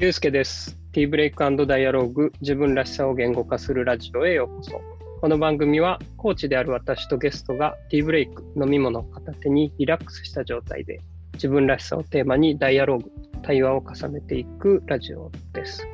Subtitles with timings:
[0.00, 0.78] ゆうすけです。
[0.92, 4.80] ティーブレイクダイアログ自分らしさを言語化するラジオへようこそ。
[5.20, 11.02] この番組はコーチである私とゲストがティーブレイク飲み物を片手にリラックスした状態で
[11.34, 15.86] 自分らしさをテーマにダイアローグ、対話を重ねていくラジオです。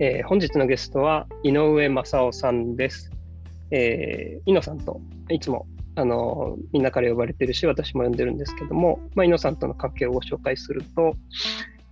[0.00, 3.12] えー本日のゲストは井上正夫さんです。
[3.70, 5.00] えー、井野さんと
[5.30, 11.14] いつもあのみんなから呼ばれてるし私も呼んでるんですけども、まあ、井野さんとの関係をご紹介すると、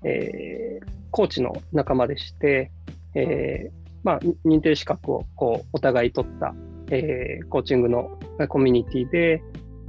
[0.04, 2.72] えーコーチの仲間でして、
[3.14, 6.56] えーまあ、認定資格をこうお互い取った、
[6.90, 8.18] えーコーチングの
[8.48, 9.40] コミュニティで、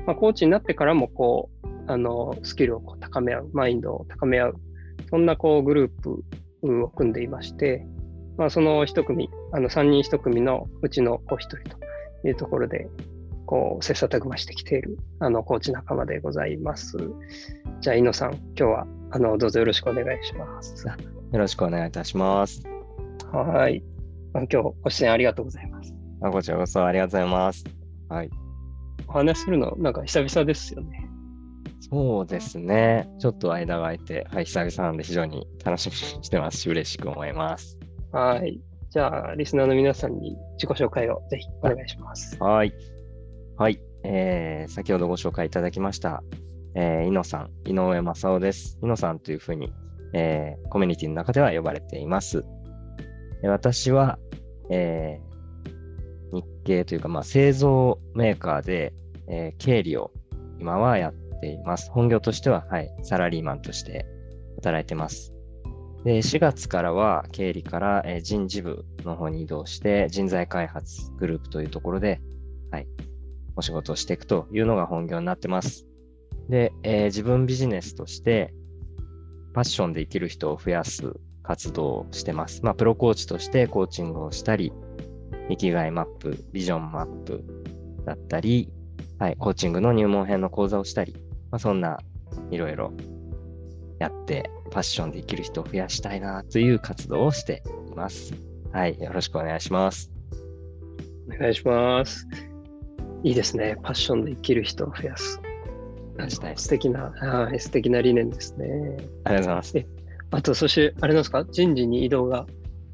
[0.06, 4.56] まあ、コーチになってからもこうあのスキルをこう高め合う、マインドを高め合う、
[5.10, 6.24] そんなこうグループ
[6.84, 7.86] を組んでいまして、
[8.38, 11.78] まあ、その一組、あの3人一組のうちのこう一人と
[12.28, 12.88] いうところで、
[13.46, 16.98] こう切磋琢磨してきているあのコーチ仲間でございます。
[17.82, 20.86] じゃあ、井野さん、今日はあのどうぞよろしくお願いします。
[20.88, 20.94] よ
[21.40, 22.64] ろしくお願いいたします。
[23.32, 23.84] はい。
[24.34, 25.94] あ今日ご出演ありがとうございます。
[26.22, 27.64] あこちらこそありがとうございます。
[28.10, 28.30] はい。
[29.08, 31.10] お話しするの、なんか久々ですよね。
[31.90, 33.10] そうですね。
[33.20, 37.78] ちょっと間が空いて、はい、久々なんで非常に楽しみにしてますし、嬉しく思います。
[38.12, 38.60] はい。
[38.90, 42.38] じゃあ、リスナーの皆さんに自己紹介をぜひお願いします。
[42.42, 42.74] はい。
[43.58, 43.80] はい。
[44.04, 46.24] えー、先ほどご紹介いただきました、
[46.76, 48.78] えー、井野さん、井上正夫です。
[48.84, 49.74] 井野さんというふうに、
[50.14, 52.44] えーコミュニティの中では呼ばれています。
[53.44, 54.20] 私は、
[54.70, 55.26] えー
[56.34, 58.94] 日系というか、まあ、製造メーカーで、
[59.28, 60.12] えー経理を
[60.60, 61.90] 今はやっています。
[61.92, 64.06] 本業としては、はい、サラリーマンとして
[64.58, 65.34] 働いてます。
[66.04, 72.20] で、4月からは経理から、えー人事部の方に移動して、人材開発グループというところで、
[72.70, 72.88] はい、
[73.56, 75.88] お仕事をしていくというのが本業になってます。
[76.50, 78.54] で、えー自分ビジネスとして、
[79.54, 82.62] パッションで生きる人を増やす活動をしてます。
[82.64, 84.74] まあ、プロコーチとしてコーチングをしたり、
[85.50, 87.44] 生きがいマップ、ビジョンマップ
[88.06, 88.70] だったり、
[89.20, 91.14] はい、コーチングの入門編の講座をしたり、
[91.52, 92.00] まあ、そんな
[92.52, 92.92] いろいろ
[94.00, 98.34] やって、パッションで生きる人を増やしたいなという活動をしています。
[98.74, 100.12] はい、よろしくお願いします。
[101.34, 102.28] お願いします。
[103.24, 103.78] いいですね。
[103.82, 105.40] パッションで生きる人を増やす。
[106.18, 108.68] 増やしたい素敵な、はい、素敵な理念ですね。
[109.26, 109.86] ありがとうございます。
[110.32, 111.46] あと、そして、あれなんですか？
[111.46, 112.46] 人事に移動が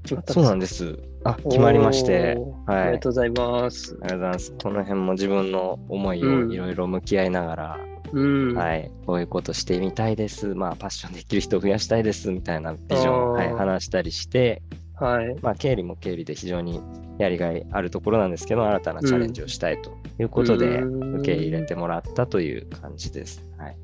[0.03, 0.99] 決まったそうなんでです。
[1.23, 2.81] あ、決まりまして、はい。
[2.81, 3.97] ありがとうございます。
[4.01, 4.53] ありがとうございます。
[4.61, 7.79] この辺も自分の思いうんをいろいろ向き合いながら、
[8.11, 8.55] うん。
[8.55, 10.53] はい、こういうことしてみたいです。
[10.55, 14.61] まあ、パッションで生きる人を増やしたいですみたいなビジョンを、はい、話したりして、
[15.01, 15.35] はい。
[15.41, 16.79] まあ、経理も経理で非常に
[17.17, 23.43] やりがいあるところなんですけど、新たなチャレンジをしたいということで、うん受け入れてもらったという感じです。
[23.57, 23.77] はい。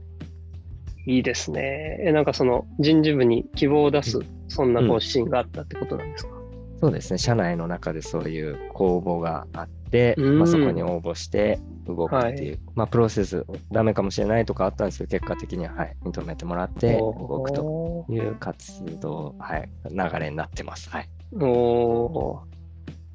[1.07, 1.97] いいですね。
[2.01, 6.31] え、なんかその人事部に希望を出す、そんな方針があったってことなんですか、
[6.81, 20.89] そうですね、社内の中でそういう公募があって、うんまあ、そこに応募して動くっていう、はまあ、プロセス、ダメかもしれないとかあったんですけど、結果的には、はい、認めてもらって動くという活動、はい、流れになってます。
[20.89, 21.09] はい。
[21.39, 22.57] おー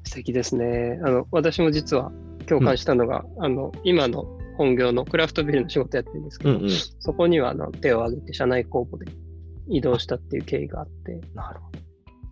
[0.05, 0.99] 素敵ですね。
[1.03, 2.11] あの、私も実は
[2.45, 4.25] 共感したのが、あの、今の
[4.57, 6.69] 本業のクラフトビールの仕事やってるんですけど、うんうん。
[6.69, 9.11] そこにはあの手を挙げて社内公募で
[9.69, 11.59] 移動したっていう経緯があって、なる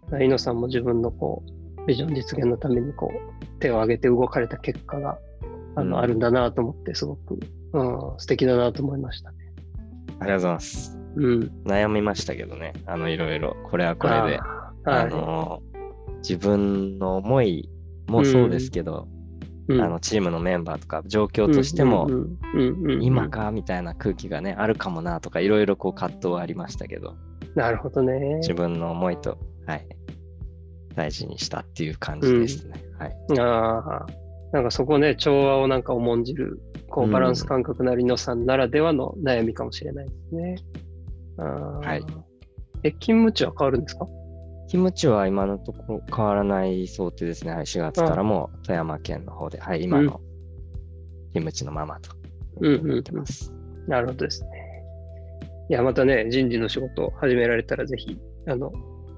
[0.09, 5.18] ほ井野さんも自分のこう、ビジョン実現のためにこう、手を挙げて動かれた結果が、
[5.75, 7.40] あの、うんあるんだなと思って、すごく、
[7.74, 9.38] うん、素敵だなと思いましたね。
[10.08, 10.16] ど。
[10.20, 11.00] ありがとうございます。
[11.16, 11.52] うん。
[11.66, 15.09] 悩みましたけどね、あの、いろいろ、これはこれで、ああーはい。
[15.09, 15.62] の、
[16.18, 17.70] 自分の思い
[18.08, 19.08] もそうですけど、
[19.68, 22.09] うんあの、チームのメンバーとか、状況としても、
[23.00, 27.16] 今かみたいな空気がね、あるかもなとか、いろいろこう葛藤はありましたけど、
[27.56, 28.38] なるほどね。
[28.38, 29.88] 自分の思いと、はい、
[30.96, 32.84] 大事にしたっていう感じですね。
[33.00, 33.40] はい。
[33.40, 34.06] ああ、
[34.52, 40.55] なんかそこね、調和をなんか重んじる、こううんバランス感覚なりのさんならではの悩みかもしれないですね。
[41.38, 42.05] あーはい。
[42.84, 44.05] え、勤務地は変わるんですか？
[44.67, 47.52] キムチは今のところ変わらない想定ですね。
[47.53, 50.22] はい、4月からも富山県の方で、はい、今の
[51.34, 52.11] キムチのままと
[52.61, 53.53] うんうんうんなってます。
[53.88, 54.49] なるほどですね。
[55.70, 58.17] いや、またね、人事の仕事を始められたらぜひ、
[58.47, 58.72] あの、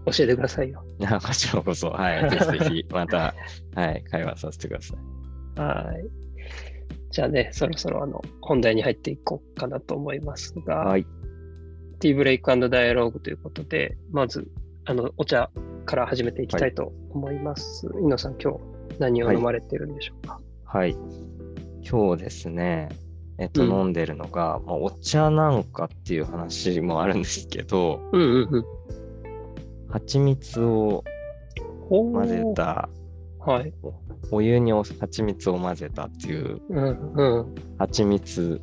[0.06, 0.84] 教えてくださいよ。
[1.00, 3.34] いやこちらこそ、はい、 ぜひぜひ、また、
[3.76, 5.60] はい、会話させてください。
[5.60, 6.06] はい。
[7.12, 11.06] じゃあね、そろそろあの、本題に入っていこうかなと思いますが、はい。
[12.00, 14.48] ティーブレイクダイアローグということで、まず、
[14.86, 15.50] あの、お茶
[15.86, 17.88] から始めていきたいと思います。
[18.02, 18.60] 井野さん、今日
[19.00, 20.40] 何を飲まれてるんでしょうか？
[20.66, 20.98] はい。
[21.88, 22.90] 今日ですね、
[23.38, 28.66] えっと、うん飲んでるのが、まあ、お茶なんかっていう話もあるんですけど、うんうんうん。
[29.94, 31.04] 蜂蜜を
[31.90, 32.44] 混ぜ。
[32.56, 32.90] た、
[33.40, 33.72] はい。
[34.32, 37.56] お湯にお蜂蜜を混ぜたっていう、うんうん。
[37.78, 38.60] 蜂蜜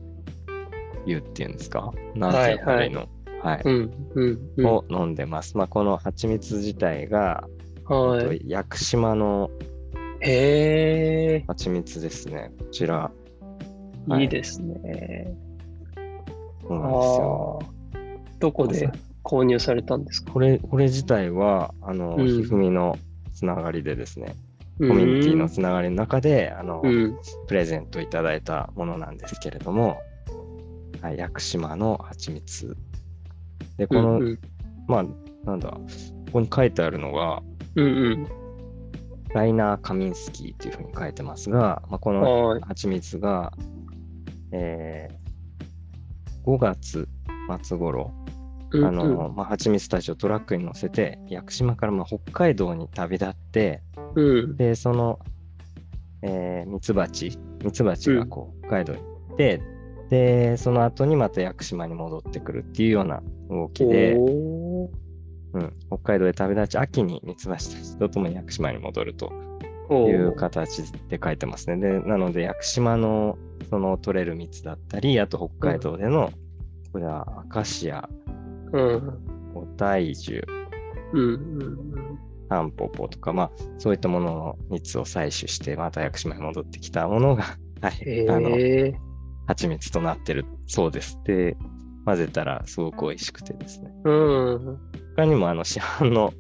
[1.07, 1.93] 湯っていうんですか？
[2.17, 2.55] なんてい
[2.89, 3.09] うの
[3.43, 3.63] はい。
[4.67, 5.57] を飲んでます。
[5.57, 7.45] まあ、この蜂蜜自体が、
[7.85, 9.51] はえっと屋久島の
[11.47, 12.51] 蜂蜜ですね。
[12.59, 13.13] こちら。
[14.09, 15.33] はいいいですね。
[16.67, 17.59] そうなんですよ。
[18.41, 18.91] どこで？
[19.23, 20.33] 購入されたんですか？
[20.33, 22.99] これ、これ自体は、あの、うんひふみの
[23.35, 24.35] つながりでですね、
[24.79, 27.17] コミュニティのつながりの中で、あの、うん。
[27.47, 29.99] プレゼントいただいたものなんですけれども、
[31.03, 32.77] はい、屋久島の蜂蜜。
[33.77, 34.39] で、この、うんうん
[34.89, 35.05] まあ、
[35.45, 35.81] なんだ、こ
[36.33, 37.43] こに書いてあるのが、
[37.77, 38.27] うんうん。
[39.35, 42.61] ライナー・カミンスキーっていうふうに書いてますが、まあ、このはい。
[42.63, 43.53] 蜂蜜が、
[44.53, 45.21] えー
[46.47, 47.07] 5月
[47.63, 48.31] 末頃、うん
[48.73, 53.83] あの、まあ、蜂蜜たちをトラックに乗せて、屋久島からまあ北海道に旅立って、
[54.15, 54.57] うん。
[54.57, 55.19] で、その、
[56.23, 59.63] えー、ミツバチ、ミツバチがこう、北海道に行って、
[60.11, 69.33] で、その後にまた屋久島に戻ってくるっていうような動きで、うん、北海道で旅立ち、秋にミツバチたちと共に屋久島に戻ると
[69.91, 71.77] いう形で書いてますね。
[71.77, 73.39] で、なので、屋久島の
[73.69, 76.33] その取れる蜜だったり、あと北海道での、
[76.93, 78.09] これはアカシア、
[78.73, 79.21] うん。
[79.55, 79.67] オ
[82.49, 87.45] タンポポとか、まあ、そういったものの蜜を採取して、また屋久島に戻ってきたものが、
[87.81, 88.51] はい、あの。
[89.47, 91.19] 蜂蜜となってるそうです。
[91.25, 91.57] で、
[92.05, 93.91] 混ぜたらすごく美味しくてですね。
[94.05, 94.79] うん。
[95.17, 96.33] 他にもあの市販の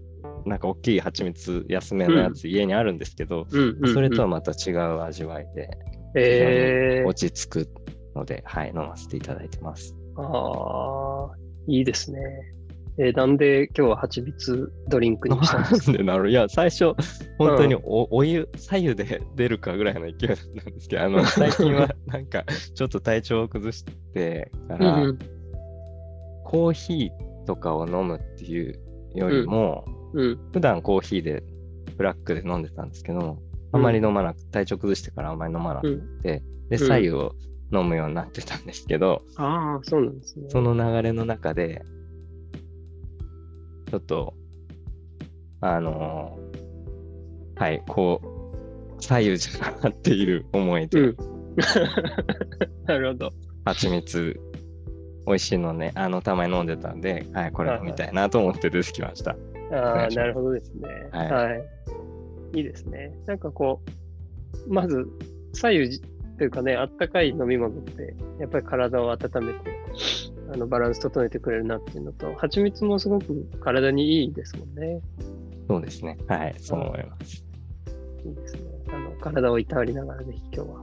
[0.46, 3.46] なんか大きい蜂蜜安めのやつ家にあるんですけど。
[3.92, 5.70] それとはまた違う味わいで
[6.14, 7.04] へえ。
[7.04, 7.68] 落ち着く
[8.14, 9.94] ので、はい、飲ませていただいてます。
[10.16, 11.30] ああ、
[11.66, 12.20] いいですね。
[12.98, 15.98] えーなんで今日は蜂蜜ドリンクにしたんですか？
[16.28, 16.92] いや、最初、
[17.38, 21.94] 本当にお,、お湯、左右で出るかぐらいの勢いだったんですけど、あの最近は。
[22.06, 25.18] なんかちょっと体調を崩してから、うん
[26.44, 28.80] コーヒーとかを飲むっていう
[29.14, 30.38] よりも、うん。
[30.52, 31.44] 普段コーヒーで
[31.96, 33.38] ブラックで飲んでたんですけど、
[33.70, 37.34] あんまり飲まなく体調崩してからあんまり飲まなくて、で、左右を
[37.72, 40.46] 飲むようになってたんですけど、ああ、そうなんですね。
[40.48, 41.82] その流れの中で、
[43.90, 44.34] ちょっと、
[45.60, 46.60] あのー
[47.60, 48.22] はい、こ
[48.98, 51.16] う、左右じゃなっている思いで、うん。
[52.88, 53.30] なるほど。
[53.66, 54.40] 蜂蜜、
[55.26, 59.36] 美味しいのね、あの、たまに飲んでたんで、はい、これ飲みたいなと思って出てきました。
[59.72, 60.88] ああ、なるほどですね。
[61.12, 61.64] はいはい。
[62.54, 63.14] いいですね。
[63.26, 63.82] なんかこ
[64.66, 65.06] う、まず、
[65.52, 66.00] 左右
[66.40, 69.58] というかね、あったかい飲み物って、やっぱり体を温めて、
[70.50, 75.02] あのバランス整えてくれるなっていうのと、蜂蜜もすごく体にいいですもんね。
[75.68, 76.16] そうですね。
[76.28, 77.44] はい、そう思います。
[78.24, 78.62] いいですね。
[78.88, 80.82] あの体をいたわりながら、ぜひ今日は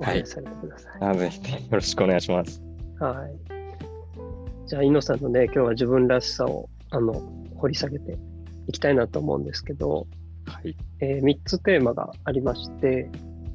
[0.00, 0.92] おはい話しされてください。
[1.00, 2.62] あぜひね、よろしくお願いします。
[2.98, 4.68] はい。
[4.68, 7.22] じゃあ、イノさんのね、今日は自分らしさをあの
[7.56, 8.18] 掘り下げて
[8.68, 10.06] いきたいなと思うんですけど、
[10.44, 10.76] はい。
[11.00, 13.08] え3つテーマがありまして、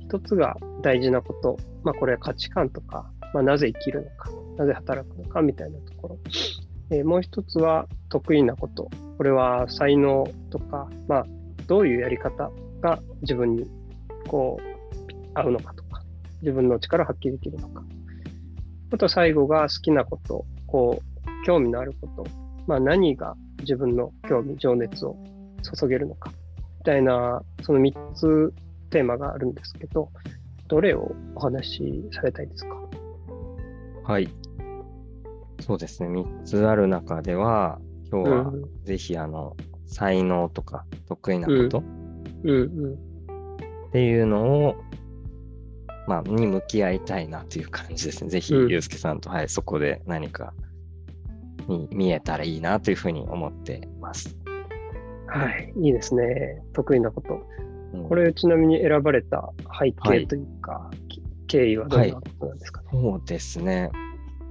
[0.09, 6.19] 1つが大事なこと、まあ、これは価値観とか、まあ、なぜ生きるのか、なぜ働くのかみたいなところ。
[6.91, 8.87] えーもう1つは得意なこと、
[9.17, 11.25] これは才能とか、まあ、
[11.65, 12.51] どういうやり方
[12.81, 13.67] が自分に
[14.27, 16.03] こう合うのかとか、
[16.43, 17.83] 自分の力を発揮できるのか。
[18.91, 22.27] あと最後が好きなこと、こう、興味のあること、
[22.67, 25.17] まあ、何が自分の興味、情熱を
[25.79, 26.31] 注げるのか。
[26.77, 28.53] みたいな、その3つ
[28.91, 30.11] テーマがあるんですけど、
[30.67, 32.75] どれをお話しされたいですか？
[34.03, 34.29] はい。
[35.61, 36.09] そうですね。
[36.09, 37.79] 3つある中では、
[38.11, 39.55] 今日はうんぜひ、あの、
[39.87, 41.83] 才能とか得意なこと
[42.43, 42.93] うんうん。
[42.93, 44.75] っていうのを、
[46.07, 48.29] まあ、に向き合いたいなという感じですね。
[48.29, 50.53] ぜひ、うんゆうすけさんと、はい、そこで何か
[51.67, 54.37] に見えたらいいなというふうに思ってます。
[55.27, 55.73] はい。
[55.77, 56.61] いいですね。
[56.73, 57.41] 得意なこと。
[58.01, 62.87] うんこれちなみに選ばれた背はい景というか、き経緯はどんなことなんですかね？
[62.91, 63.91] そうですね。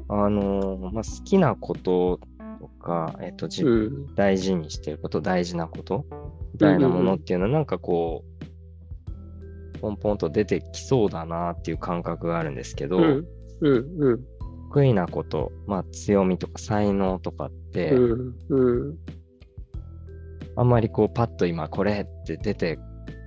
[0.08, 2.20] あの、まあ、好きなこと
[2.60, 4.14] とか、えっと、自分うん。
[4.14, 6.04] 大事にしていること、大事なこと
[6.52, 8.24] みたいなものっていうのは、なんかこ
[9.76, 13.26] う、ポンポンと出てきそうだなっていう感覚があるんですけど、うん。
[13.60, 14.02] うん。
[14.02, 14.20] うん。
[14.68, 18.34] 得意なこと、まあ強みとか才能とかって、うん。
[18.48, 18.98] うん。
[20.56, 22.78] あんまりこうパッと今これって出て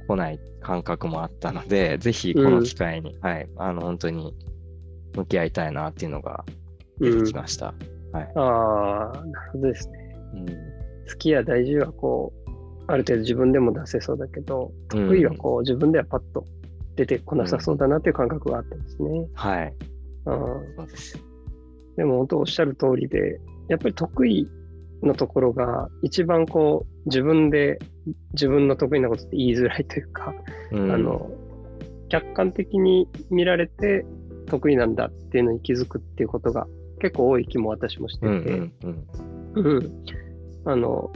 [0.08, 4.34] こない感覚もあったので、ぜひこの機会に、はい、あの本当に
[5.16, 6.46] 向き合いたいなっていうのが
[7.00, 7.74] 出てきました。
[8.12, 8.32] はい。
[8.36, 9.98] ああ、なるほどですね。
[10.34, 10.78] うん
[11.10, 12.52] 好きや大事はこう、
[12.88, 16.46] ある程度自分でも出せそうだけど、得意はこう、自分ではパッと
[16.96, 19.28] 出てこなさそうだなっていう感覚があったんですね。
[19.34, 19.74] はい。
[20.26, 20.36] うん
[20.76, 21.18] そうです。
[21.96, 24.48] でも本当おっしゃる通りで、やっぱり得意
[25.02, 27.80] のところが一番こう自分で
[28.34, 30.34] 自分の得意なことって言いづらいというか、
[30.72, 31.30] うんあの
[32.10, 34.06] 客観的に見られて
[34.46, 36.66] 得意なんだっていうのに気づくっていうことが
[37.02, 38.74] 結構多い気も私もしてうんて、うん
[39.56, 39.68] うん。
[39.76, 40.04] うん
[40.66, 41.12] あの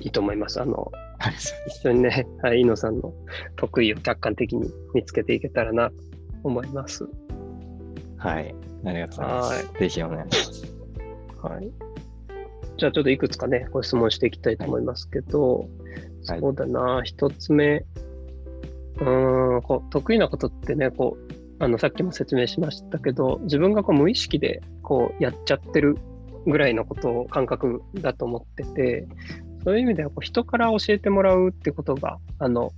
[0.00, 0.60] いいと思います。
[0.60, 1.34] あのはい。
[1.68, 3.12] 一緒にね、はい、井野さんの
[3.56, 5.96] 得意を客観的に見つけていけたらなと
[6.44, 7.08] 思います。
[8.18, 8.54] はい。
[8.84, 9.72] ありがとうございます。
[9.78, 10.76] ぜひお願いします。
[11.42, 11.85] はい。
[12.76, 15.68] じゃあちょっといくつかね、ご質問していきたいと思いますけど、
[16.26, 16.40] はい。
[16.40, 17.84] そうだな、一つ目、
[18.98, 25.96] うーん、こう得意なことってね、こう、あのさっきも説明しましたけど、自分がこう無意識でこうやっちゃってる
[26.46, 29.08] ぐらいのことを感覚だと思ってて、
[29.64, 32.72] そういう意味ではこう人から教えてもらうってことが、あの、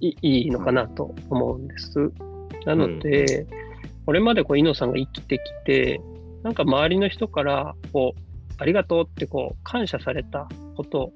[0.00, 2.12] いいいのかなと思うんです。
[2.66, 3.46] なので、
[4.06, 6.00] これまでこう、井野さんが生きてきて、
[6.42, 8.29] なんか周りの人から、こう、
[8.60, 11.12] ありがとうってこう、感謝されたこと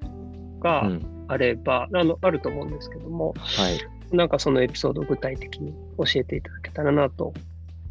[0.59, 1.25] がうん。
[1.27, 4.15] あれば、あの、あると思うんですけども、はい。
[4.15, 7.33] なんかそのエピソードを具体的に教えていただけたらなと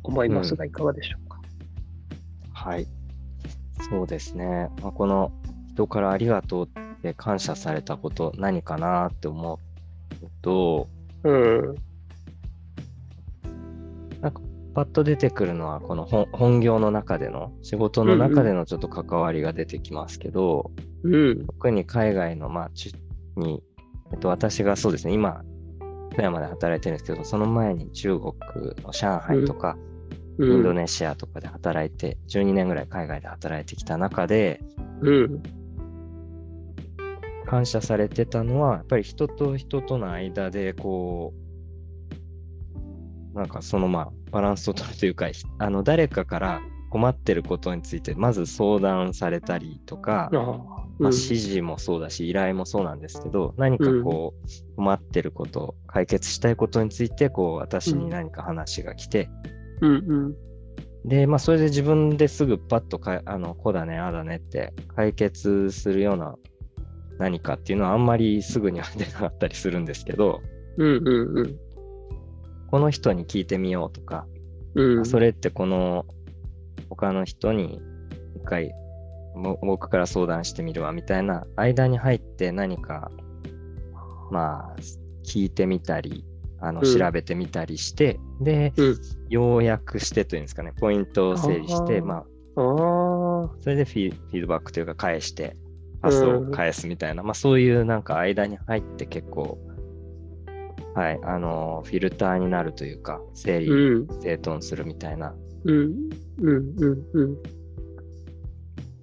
[0.04, 1.40] 思いますが、いかがでしょうか？
[2.52, 2.86] はい。
[3.90, 4.70] そうですね。
[4.80, 5.32] まあ、この
[5.72, 9.58] 人からありがとうって感謝されたこと何かなって思
[10.22, 10.88] うと、
[11.24, 11.74] うん。
[14.74, 20.72] パッと出てくるのはこの本本業の中での仕事の中でのちょっと関わりが出てきますけど、
[21.04, 21.46] うん。
[21.46, 22.92] 特に海外の、まあ、ち
[23.36, 23.62] に、
[24.12, 25.42] えっと、私がそうですね、今、
[26.10, 28.32] 富山で働いてるんですけど、その前に中国
[28.82, 29.76] の上海とか、
[30.38, 30.52] うん。
[30.52, 34.60] インドネシアとかで働いて、12年ぐらい海外で働いてきた中で、
[35.02, 35.42] うん。
[37.46, 41.43] 感謝されてたのは、やっぱり人と人との間で、こう、
[43.34, 50.84] なんかそのまあ、バランスを取るというか、ひあの誰かから困ってることについて、まず相談されたりとか、ああ。
[50.98, 59.28] まあ、うん指示もそうだし、依頼もそうなんですけど、何かこう、困ってること、解決したいことについて、こう、私に何か話が来て、
[59.80, 59.96] うんう
[60.28, 60.36] ん。
[61.04, 66.36] で、まあ、それで自分ですぐパッとか、あの、こうだね、ああだねって解決するような
[67.18, 70.40] 何かっていうのはあんまりすぐには出なかったりするんですけど、
[70.76, 71.56] うんうんうん。
[72.74, 74.26] この人に聞いてみようとか、
[74.74, 75.06] うん。
[75.06, 76.06] それってこの
[76.90, 77.80] 他の人に
[78.34, 78.72] 一回
[79.36, 83.12] も僕から相談してみるわみたいな間に入って何か
[84.32, 84.76] まあ
[85.24, 86.24] 聞いてみたり
[86.60, 92.24] あのうん調べてみたりして、で、うん要約してというんですかねポイントを整理してまあ。
[92.56, 95.54] それでフィフィードバックというか返して
[96.02, 99.60] パスを返すみたいな、まあそういうなんか間に入って結構
[100.94, 104.22] はいあのフィルターになるというか整理うん。
[104.22, 105.34] 整頓するみたいな
[105.64, 105.94] うん。
[106.40, 106.74] うん。
[106.78, 107.06] うん。
[107.12, 107.36] うん。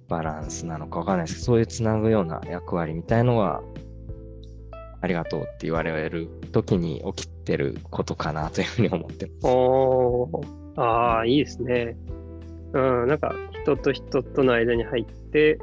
[0.08, 3.62] バランスなのかわかんないですけど、そういうつなぐような役割みたいのは、
[5.00, 10.80] ありがとうって言われる時に起きてることかなというふうに思ってます。
[10.80, 11.96] ああ、いいですね。
[12.72, 15.58] うん、なんか人と人との間に入って、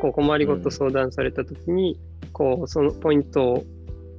[0.00, 2.00] こう困りごと相談されたときに、
[2.32, 3.64] こう、そのポイントを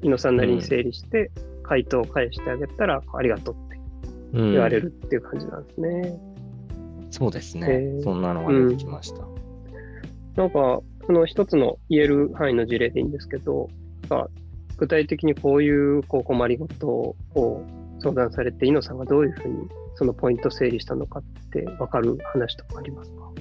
[0.04, 1.32] 井野さんなりに整理して、
[1.64, 3.80] 回答を返してあげたら、ありがとうって
[4.34, 4.52] うん。
[4.52, 6.20] 言われるっていう感じなんですね。
[7.10, 8.04] そうですね、へー。
[8.04, 9.26] そんなのが出てきました。
[10.36, 13.70] なんか、その一つの言える範囲の事例でいいんですけど、
[14.78, 16.88] 具体的にこういうこう困りごと
[17.36, 17.64] を
[18.00, 23.32] 相談されて、井野さんがどういうふうにそのポイントを整理したのかって分かる話とかありますか？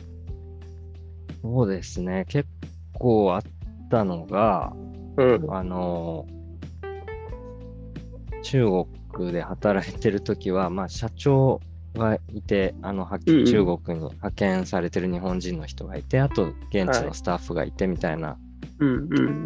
[1.42, 2.48] そうですね、結
[2.92, 3.42] 構あっ
[3.90, 4.74] たのが、
[5.16, 5.46] うん。
[5.54, 6.26] あの、
[8.42, 8.66] 中
[9.14, 11.60] 国で働いてる時は、まあ、社長
[11.94, 18.36] がいて、あの、中国に派遣されてる日本人の人がいて、あと、現地のスタッフがいてみたいな。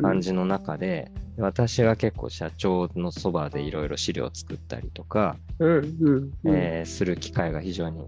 [0.02, 5.36] 感じの中で、私が結構社長のそばでいろいろ資料を作ったりとか。
[6.44, 8.06] えーする機会が非常に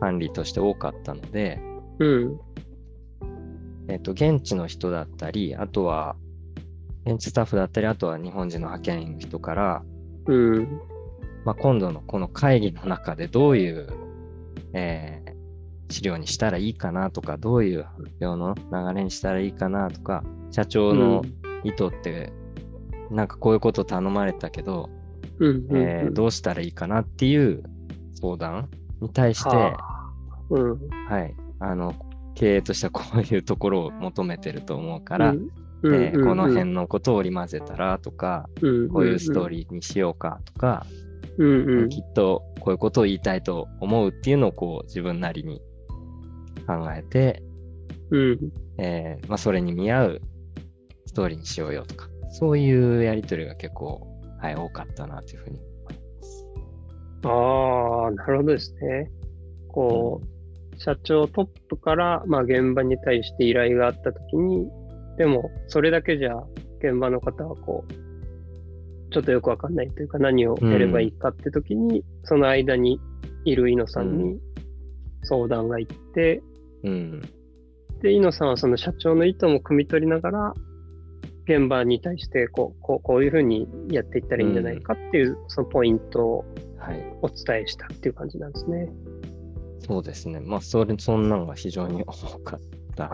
[0.00, 1.58] 管理として多かったので、
[1.98, 2.40] うん。
[3.88, 6.16] えっと現地の人だったり、あとは
[7.06, 9.82] 現地スタッフだったり、あとは日本人の派遣員の人から、
[10.26, 10.80] うん。
[11.44, 13.88] まあ、今度のこの会議の中でどういう、
[14.72, 15.26] えー
[15.88, 21.24] 資料にしたらいいかなとか、どういう発表の流れにしたらいいかなとか、社長の
[21.62, 22.32] 意図って、
[23.10, 24.90] なんかこういうこと頼まれたけど、
[25.38, 25.76] うんうん。
[25.76, 27.62] えーどうしたらいいかなっていう
[28.14, 28.68] 相談
[29.00, 30.10] に対して、はあ
[30.50, 30.88] うん。
[31.08, 31.94] はい、あの、
[32.34, 35.48] 経営としてはこういうところを求めてると思うから、うん
[35.84, 36.50] えーこのうん。
[36.52, 40.86] 辺のことを織り交ぜたらとか、うんこういうストーリーにしようかとか、
[41.38, 41.88] うんうん。
[41.88, 45.60] きっとこういうことを言いたいと思うっていうのをこう自分なりに
[46.66, 47.42] 考えて、
[48.10, 48.38] うん。
[48.78, 50.20] えーまあ、それに見合う
[51.06, 54.06] ストーリーにしようよとか、そういうやりとりが結構、
[54.40, 56.46] はい、多かったなというふうに思います。
[57.24, 59.10] ああ、なるほどですね。
[59.68, 64.68] こう、社長トップから、まあ、現場に対して依頼があったときに、
[65.16, 66.36] でも、それだけじゃ、
[66.78, 73.00] 現場の方はこう、ちょっとよくわかんないというか、何をやればいいかってときに、その間に
[73.44, 74.38] いる井野さんに
[75.22, 76.42] 相談が行って、
[76.84, 77.22] うん、
[78.02, 80.54] で、井野さんはその社長の意図も汲み取りながら、
[81.48, 86.44] 現場に対してこう、こう、こういうふうにやっていったらいいんじゃないかっていう、そのポイントを
[86.86, 88.88] はい、お伝えしたっていう感じなんですね。
[89.80, 90.40] そうですね。
[90.40, 92.60] まあ、それ、そんなのが非常に多かっ
[92.94, 93.10] た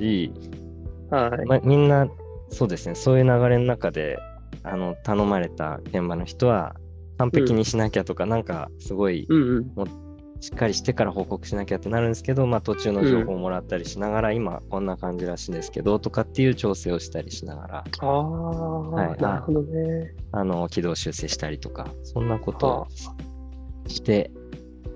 [0.00, 0.32] し、
[1.12, 1.46] はい。
[1.46, 2.08] まあ、みんな、
[2.48, 4.18] そうですね、そういう流れの中で、
[4.62, 6.76] あの、頼まれた現場の人は、
[7.18, 10.12] 完璧にしなきゃとか、なんか、すごい、うんうん。
[10.40, 20.14] しっかりしてから報告しなきゃってなるんですけど、まあ、途中の情報をもらったりしながら、今、こんな感じらしいんですけど、とかっていう調整をしたりしながら、ああ、はいなるほどね。
[20.32, 22.88] あの、軌道修正したりとか、そんなことはを
[23.86, 24.32] して、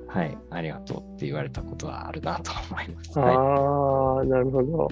[0.08, 3.18] はい、ありがとうって言われたことはあるなと思います。
[3.18, 4.28] はい。
[4.28, 4.88] なるほど。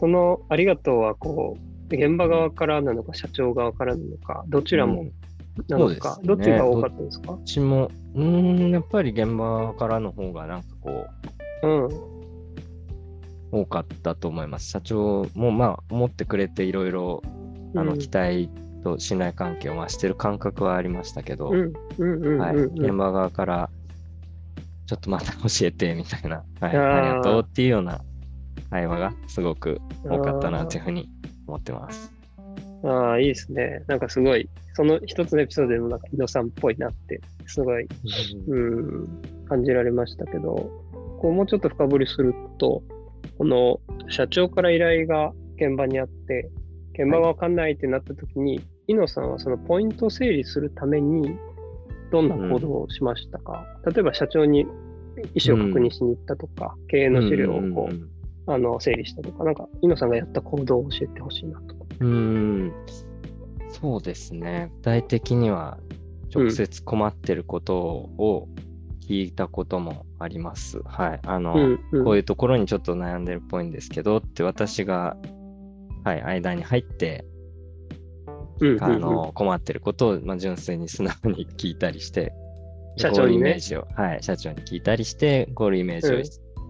[0.00, 1.58] そのありがとうは、こ
[1.90, 5.12] う、現場側からなのか、社長側からなのか、どちらもうん。
[5.68, 6.26] なのか、そうですね。
[6.26, 7.32] どっちが多かったですか？
[7.34, 11.06] うちも、うーん、やっぱり現場からの方がなんかこ
[11.62, 11.88] う、うん。
[13.52, 14.70] 多かったと思います。
[14.70, 17.22] 社長もまあ思ってくれていろいろ
[17.74, 17.98] あのうん。
[17.98, 18.48] 期待
[18.82, 21.50] と信頼関係を増してる感覚はありましたけど。
[21.50, 23.70] 現場側から
[24.86, 28.00] ちょっとまた教えてみたいな、はい、ありがとうっていうような
[28.70, 31.08] 会話がすごく多かったなというふうに
[31.46, 32.12] 思ってます。
[32.84, 33.84] ああ、いいですね。
[33.88, 37.86] なんかすごい、その一つのエピソードでもなんか井野さんっぽいなって、すごい、
[38.48, 39.08] うん、
[39.48, 40.70] 感じられましたけど、
[41.20, 42.82] こうもうちょっと深掘りすると、
[43.36, 46.50] この社長から依頼が現場にあって、
[46.94, 51.36] 現場がわかんないってなった時に、井野さんはそのポイントを整理するために、
[52.10, 54.60] どんな行動をしましたか、例えば社長に
[55.34, 58.19] 意思を確認しに行ったとか、経営の資料をこう、うんうんうん
[58.52, 61.74] あの整理したとか、なんか井野さんがやった行動を教えてほしいなと。
[62.00, 62.72] うーん、
[63.68, 64.70] そうですね。
[64.76, 65.78] 具体的には
[66.34, 68.48] 直接困ってることを
[69.06, 70.80] 聞いたこともあります。
[70.84, 71.20] はい。
[71.26, 75.16] あの、うんうんこういうところにちょっと悩んでるっぽいんですけどって私が、
[76.04, 77.24] はい、間に入って、
[78.60, 82.32] うんうんうんあの、困ってることを、まあ、純粋に素直に聞いたりして、
[82.96, 86.22] 社長にねゴールイメージを、はい、社長に聞いたりして、ゴールイメージをうん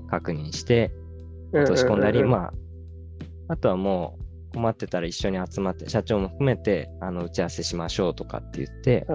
[0.08, 0.90] 確認して、
[1.52, 2.52] 落とし込んだり、まあ、
[3.48, 4.18] あとはも
[4.52, 9.06] う困ってたら一緒に集まって、社長も含めてあの打ち合わせしましょうとかって言って、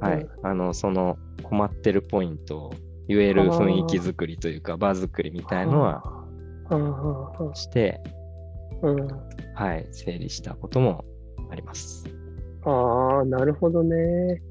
[0.00, 2.74] はい、あのその困ってるポイントを
[3.08, 6.02] 言える雰囲気作りというか、場作りみたいのは
[6.70, 8.00] はして、
[9.54, 11.04] はい、整理したことも
[11.50, 12.04] あります。
[12.64, 14.42] ああ、なるほどね。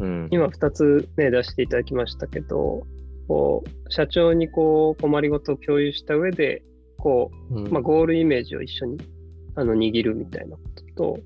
[0.00, 2.84] うん、今2つね、出していただきましたけど、
[3.28, 6.62] こう社長にこう困りごとを共有した上で、
[6.98, 7.64] こうん。
[7.66, 8.98] う、まあ、ゴールイメージを一緒に
[9.54, 11.18] あの握るみたいなことと、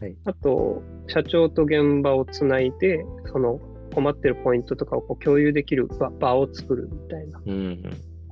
[0.00, 0.16] はい。
[0.24, 3.60] あと、社長と現場をつないで、その
[3.94, 7.82] 困ってるポイントとかをこう共有できる場場を作るみたいなうん、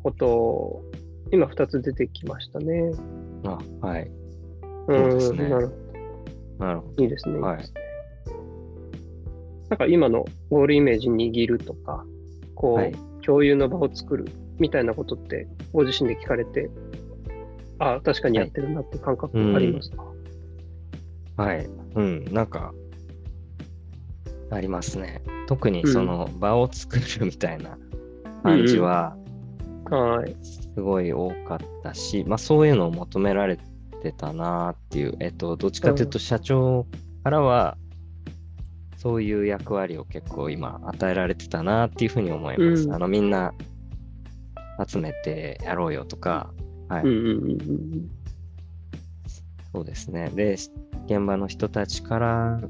[0.03, 0.83] ことを、
[1.33, 2.93] 今2つ出てきましたね。
[3.45, 4.11] あはい、
[4.89, 5.47] うそうですね。
[5.47, 5.71] ん、なる
[6.59, 7.03] なるほど。
[7.03, 7.39] いいですね。
[7.39, 7.59] はい。
[9.69, 12.05] なんか今のゴールイメージ握るとか、
[12.55, 12.95] こう、はい
[13.27, 14.27] 共有の場を作る
[14.59, 16.71] みたいなことって、ご自身で聞かれて、
[17.79, 20.05] ああ、確かにやってるなって感覚ありますか、
[21.37, 22.73] はい、うん、なんか、
[24.51, 25.23] ありますね。
[25.49, 27.77] 特にその場を作るみたいな
[28.43, 29.17] 感じは、
[29.91, 30.37] はい。
[30.43, 33.59] すごい多かったし、まあそういうのを求められ
[34.03, 36.87] てたなっていう、えっと、どっちかというと社長
[37.25, 37.77] からは、
[39.07, 42.87] そういう役割を結構今与えられてたなっていうふうに思います。
[42.87, 43.55] うんあのみんな
[44.85, 46.53] 集めてやろうよとか、
[46.89, 48.11] はい、うんうんうんうん
[49.73, 50.31] そうですね。
[50.35, 50.55] で、
[51.05, 52.61] 現場の人たちから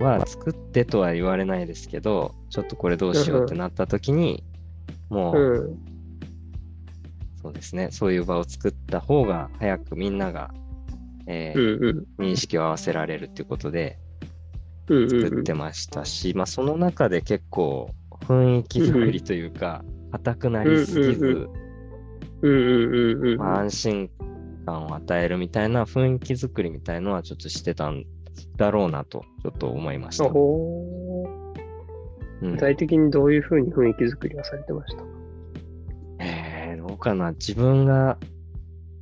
[0.00, 4.42] は作ってとは言われないですけど、ちょっとこれどうしようってなった時に、
[5.10, 5.78] もう、うん。
[7.42, 10.50] そうですね、そういう場を作った方が早くみんなが、
[11.26, 13.98] えうーんうん認識を合わせられるっていうことで
[14.88, 17.90] 作ってましたし、まあその中で結構
[18.26, 21.48] 雰囲気作りというか、硬くなりすぎず、うんうん
[22.42, 23.38] うんうんうんうん。
[23.38, 24.10] まあ、安心
[24.64, 28.04] 感を与えるみたいな雰囲気作りみたいのはちょっとしてたん
[28.56, 30.28] だろうなと、ちょっと思いました。
[32.40, 35.02] 具体的にどういうふうに雰囲気作りはされてました？
[36.20, 37.32] えー、どうかな。
[37.32, 38.16] 自分が、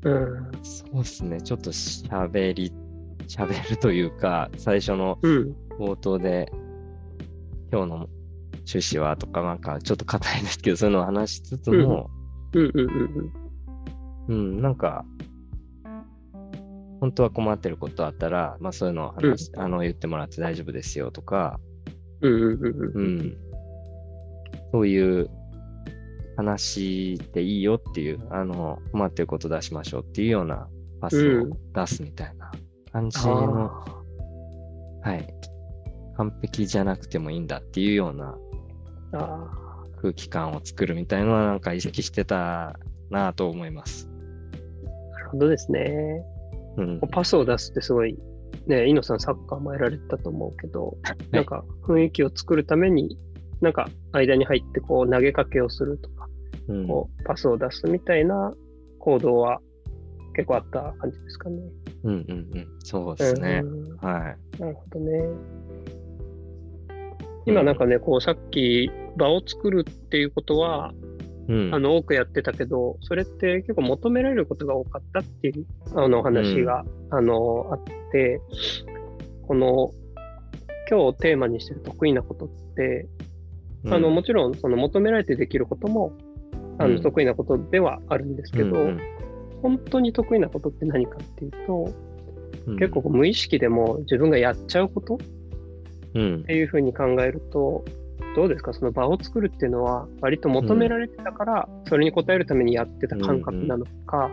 [0.02, 0.50] うん。
[0.62, 2.72] そうですね、ちょっと喋り、
[3.26, 5.56] 喋るというか、最初のうん。
[5.78, 6.50] 冒頭で、
[7.70, 8.08] 今日の
[8.66, 12.10] 趣旨はとか、なんかちょっと硬いですけど、そういうのを話しつつも、
[12.54, 13.32] うんうんうん
[14.28, 15.04] うん、なんか、
[17.00, 21.60] 本当は困ってることあったら、まあそういうのを話し、あの言ってもらって大丈夫ですよとか、
[22.22, 22.32] うん。
[22.32, 23.18] うんうんうんううん。
[23.18, 23.36] ん、
[24.72, 25.30] そういう
[26.36, 30.68] 話でいいよっていう、あの、困ってること出しましょうっていうような
[31.00, 32.35] パスをうん出すみたいな
[32.96, 33.70] 感じの、
[35.02, 35.28] あはい、
[36.16, 38.34] 完璧じゃなくてもいいんだっていうような
[40.00, 42.78] 空気感を作るみたいなのはなんか意識してた
[43.10, 44.08] なと思います。
[44.08, 46.22] ー、なるほどですね。
[46.78, 48.16] うん、パスを出すってすごい、
[48.66, 50.96] ね、イノさんサッカーもやられてたと思うけど、
[51.32, 53.18] なんか雰囲気を作るために、
[53.60, 56.28] なんか間に入ってこう投げかけをするとか、
[56.68, 58.52] うんこうパスを出すみたいな
[58.98, 59.60] 行動は
[60.34, 61.60] 結構あった感じですかね。
[62.04, 63.62] うんうんうん、そうですね。
[63.64, 63.96] うん。
[63.96, 64.60] はい。
[64.60, 65.28] なるほどね。
[67.46, 70.92] 今なんかね、こうさっき場を作るっていうことは、
[71.48, 78.40] うん、あの多くやってたけど、それって結構求められることが多かったっていうあの話が、あのあって、
[79.46, 79.92] この
[80.90, 83.08] 今日テーマにしてる得意なことって、
[83.84, 83.94] うん。
[83.94, 86.12] あのもちろんその求められてできることも
[86.78, 86.96] あうん。
[86.96, 89.00] の得意なことではあるんですけど、うん
[89.68, 91.92] 本当に得意なことって何かっていうと、
[92.66, 92.78] うん。
[92.78, 95.18] 結構無意識でも自分がやっちゃうことっ
[96.14, 96.44] うん。
[96.44, 97.84] ていうふうに考えると、
[98.34, 98.72] どうですか？
[98.72, 104.30] その場を作るっていうのは割と求められてたから、それに応えるためにやってた感覚なのか、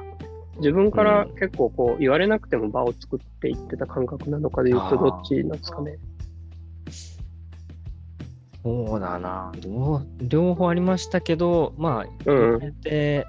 [0.58, 5.98] 自分から結構こう言われなくても場を作っていってた感覚なのかでいうとどっちなんですかね？
[8.64, 9.52] そうだな。
[10.22, 12.60] 両方ありましたけど、まあ、うん。
[12.60, 13.26] 決めて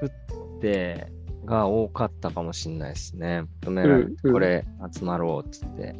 [0.00, 1.11] 作って
[1.44, 3.42] が多かったかもしれないですね。
[3.62, 5.94] 求められて、うんうんこれ集まろうっつって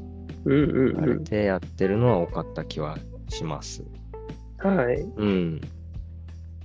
[0.45, 2.97] うんうん言われてやってるのは多かった気は
[3.29, 3.85] します。
[4.65, 4.77] うん。
[4.77, 5.01] はい。
[5.01, 5.61] うん。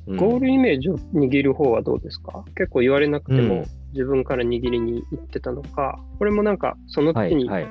[0.08, 2.46] うんゴールイメージを握る方はどうですか？
[2.56, 7.68] 結構言われなくてうんも自分から握りに行ってたのか、これもなんかそのはい、時にはい。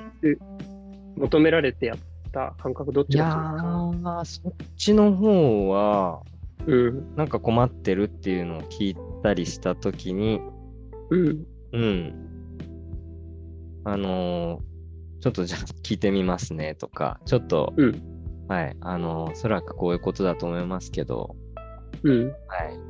[1.17, 1.99] 求められてやっ
[2.33, 4.49] た感覚どっちが強いですか？
[4.49, 6.21] ー、そっちの方は、
[6.67, 7.17] うん。
[7.17, 10.43] なんか困ってるっていうのを聞いたりしたときに、
[11.11, 11.47] うん。
[11.73, 12.15] うん。
[13.85, 14.77] あのー
[15.23, 18.03] ちょっとじゃあ聞いてみますねとか、ちょっと、うん
[18.49, 21.35] はい、あのーおそらくこういうことだと思いますけど、
[22.03, 22.29] うん。
[22.29, 22.37] はい、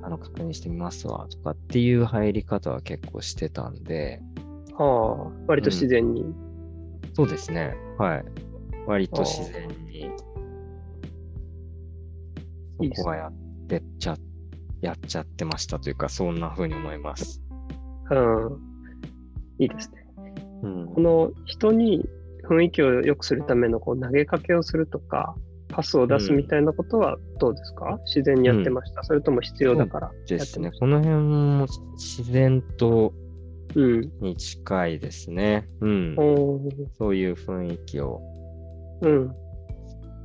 [0.02, 4.20] あの、確認してみますわとかっていう入り方は結構してたんで、
[4.76, 6.24] はあ、割と自然に。
[7.14, 8.24] そうですね、はい。
[8.86, 10.10] 割と自然に、
[12.94, 13.32] そこはやっ
[13.68, 14.16] てっちゃ、
[14.82, 17.40] やっちゃってましたというか、そんな風に思います。
[18.10, 18.60] うん。
[19.58, 20.06] いいですね。
[20.62, 22.04] うんこの人に
[22.48, 25.34] 雰囲気を良くするためのこう投げかけをするとか、
[25.68, 30.70] パスを出すみたいなことはどうですか、自然にやってました、それとも必要だからやですね。
[30.78, 31.66] この辺も
[31.96, 33.12] 自然と。
[34.20, 35.68] に近いですね。
[35.80, 36.16] うん。
[36.96, 38.22] そういう雰囲気を
[39.02, 39.34] うん。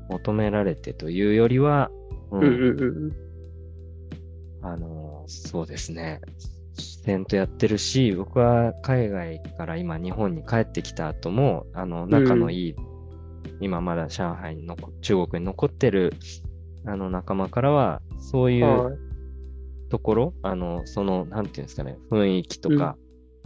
[0.10, 1.90] 求められてというよりは、
[2.32, 3.12] ううんうんうん
[4.64, 6.22] あの、そうですね。
[7.02, 12.76] 自然とやってるし、僕は海外から今日本に帰ってきた後も、あの、仲のいい、
[13.60, 16.14] 今まだ上海に残、中国に残ってる、
[16.86, 19.00] あの仲間からは、そういはう
[19.90, 22.96] ところ、あの、その、なんていうんですかね、雰囲気とか、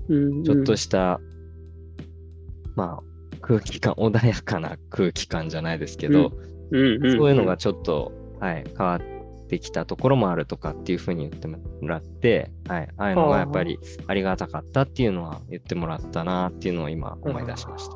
[0.09, 0.13] い。
[0.13, 0.43] うん。
[0.43, 1.21] ちょっとした、
[2.75, 6.33] まあ、空気感、穏やかな空気感じゃないですけど、
[6.71, 7.05] うん。
[7.05, 7.17] うん。
[7.17, 9.14] そういうのがちょっと、はい、変わって
[9.59, 17.87] きたところもあるとかっていうふうに言ってもらって、はい、ああいうのがやっぱりありがたかったっていうのは言ってもらったなっていうのを今思い出しまし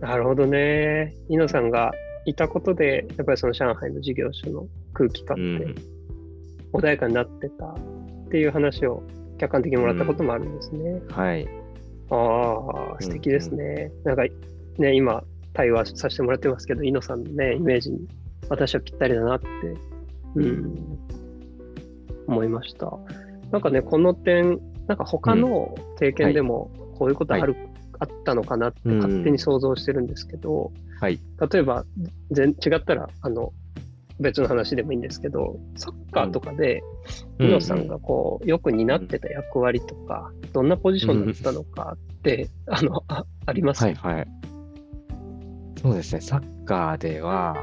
[0.00, 0.06] た。
[0.06, 1.14] なるほどね。
[1.28, 1.92] イノさんが
[2.26, 5.74] いたことで、やっぱりその上海の事業所の空気感うんって
[6.72, 7.78] 穏やかになってたっ
[8.30, 9.02] ていう話を
[9.38, 11.00] 客観的にもらったこともあるんですね。
[11.10, 11.48] はい。
[12.10, 13.92] ああ、素敵ですね。
[14.04, 14.24] なんか
[14.78, 15.22] ね、今、
[15.54, 18.06] 対話させてもらってますけど、イノさんのね、イメージに
[18.48, 19.46] 私はぴったりだなって、
[20.40, 20.98] うん、
[22.28, 22.92] 思いました。
[23.50, 27.56] なんかね、この点、なんか他の経験でもこういうことある、
[27.98, 31.20] あったのかなって勝手に想像してるんですけど、はい。
[31.50, 31.84] 例えば
[32.30, 33.52] 全違ったらあの
[34.18, 36.82] 別の話でもいいんですけど、サッカーとかで、
[37.38, 37.48] うん。
[37.48, 44.28] イノさんがこう、よく担ってた役割とか、どんなポジションだったのかって、あの、あありますはいはい。
[45.82, 47.56] そうですね、サッカーでは、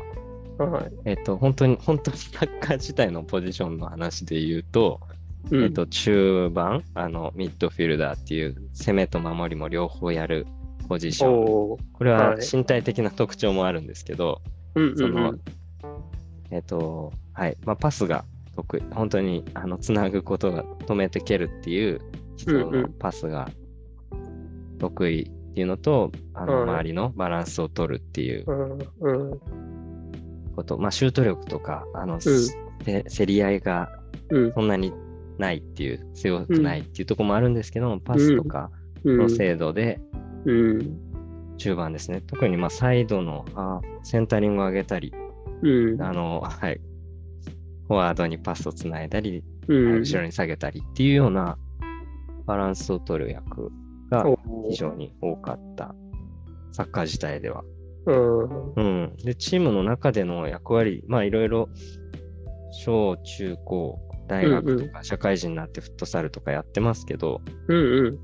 [0.71, 0.91] はい。
[1.06, 4.99] えっと、本当に、本当にサッカー自体のポジションの話で言うと、
[5.52, 5.63] うん。
[5.63, 10.47] えっと、中盤、あの、ミッドフィルダーっていう、攻めと守りも両方やる
[10.88, 11.45] ポジション。
[11.93, 12.38] これははい。
[12.39, 14.41] 身体的な特徴もあるんですけど、
[14.76, 15.34] うんうんそうの、
[16.52, 22.02] えっと、はい、まあ、パスが得意、本当に、あの、つなぐことが止めて蹴るっていう
[22.38, 22.76] 人のうん。
[22.76, 23.49] うんパスが
[24.80, 26.63] 得意っていうのと、あの、はい。
[26.63, 28.43] 周りのバランスを取るっていう。
[28.47, 29.39] うんうん
[30.54, 33.89] こと、まあ、シュート力とか、あの、せ競り合いが
[34.30, 34.54] うん。
[34.54, 34.94] そんなに
[35.38, 38.72] ないっていう、強くないっていうところもあるんですけども、パスとか
[39.04, 39.18] うん。
[39.18, 40.00] の精度で、
[40.46, 41.00] うん。
[41.58, 42.22] 中盤ですね。
[42.26, 45.13] 特にまあサイドのあセンタリングを上げたり、
[45.62, 46.02] うん。
[46.02, 46.80] あの、はい、
[47.88, 50.00] フォワードにパスをつないだり、うん。
[50.00, 51.58] 後ろに下げたりっていうような
[52.46, 53.72] バランスを取る役
[54.10, 54.26] が
[54.70, 55.96] 非常に多かった。
[56.72, 57.63] サッカー自体では。
[58.06, 58.74] うん。
[58.74, 59.16] うん。
[59.24, 61.70] で、チームの中での役割、まあいろいろ、
[62.72, 68.18] 小中高、大学とか社会人になってフットサルとかやってますけど、うんうん。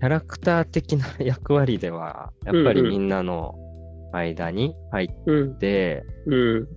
[0.00, 3.54] キャラクター的な役割では、やっぱりみんなの
[4.12, 5.58] 間に入っうん。
[5.58, 6.68] て、うん。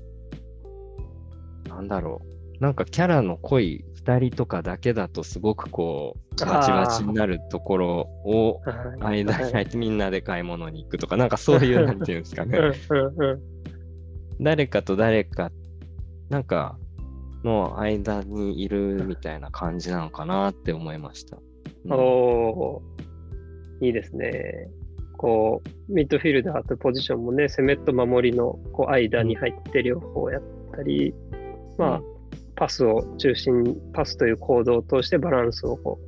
[1.68, 2.22] なんだろ
[2.60, 2.64] う。
[2.64, 7.88] なんかキャラの濃い2人とかだけだとすごくこう、バチバチになるところ
[8.24, 8.62] を
[9.00, 9.22] はい。
[9.24, 12.58] 間に入ってみんなで買い物に行くとか、なんかそういう、なんていうんですかね。
[12.58, 13.42] うんうんうん。
[14.44, 15.52] 誰かと誰か、
[16.30, 16.78] なんか、
[17.44, 21.38] の間にいるみたいな感じなのかなって思いました。
[21.86, 21.94] うん。
[21.94, 24.70] おーいいですね。
[25.18, 30.42] こう、ミッドフィルダーとポジションもね、攻めと守りのこう間に入って両方やっ
[30.76, 31.14] たり、
[31.78, 32.02] まあ、
[32.56, 36.00] パスを中心に、パスという行動を通してバランスをこ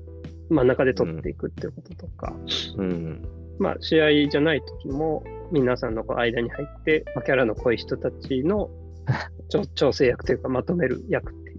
[0.50, 2.34] う真ん中で取っていくっていうこととか、
[2.78, 3.22] うん。
[3.60, 8.70] まあ、試合じゃない時も、皆さんのこう間に入って、まあ、キャラの濃い人たちの
[9.50, 11.58] 調調整役というか、まとめる役っていう、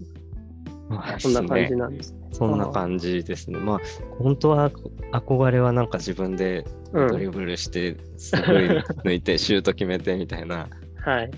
[0.89, 2.19] まあそんな感じねなんですね。
[2.31, 3.59] そんな感じですね。
[3.59, 3.79] まあ、
[4.19, 4.69] 本当は
[5.11, 8.67] 憧れはなんか自分でうんドリブルして、すごい
[9.03, 11.31] 抜いてシュート決めてみたいな はい。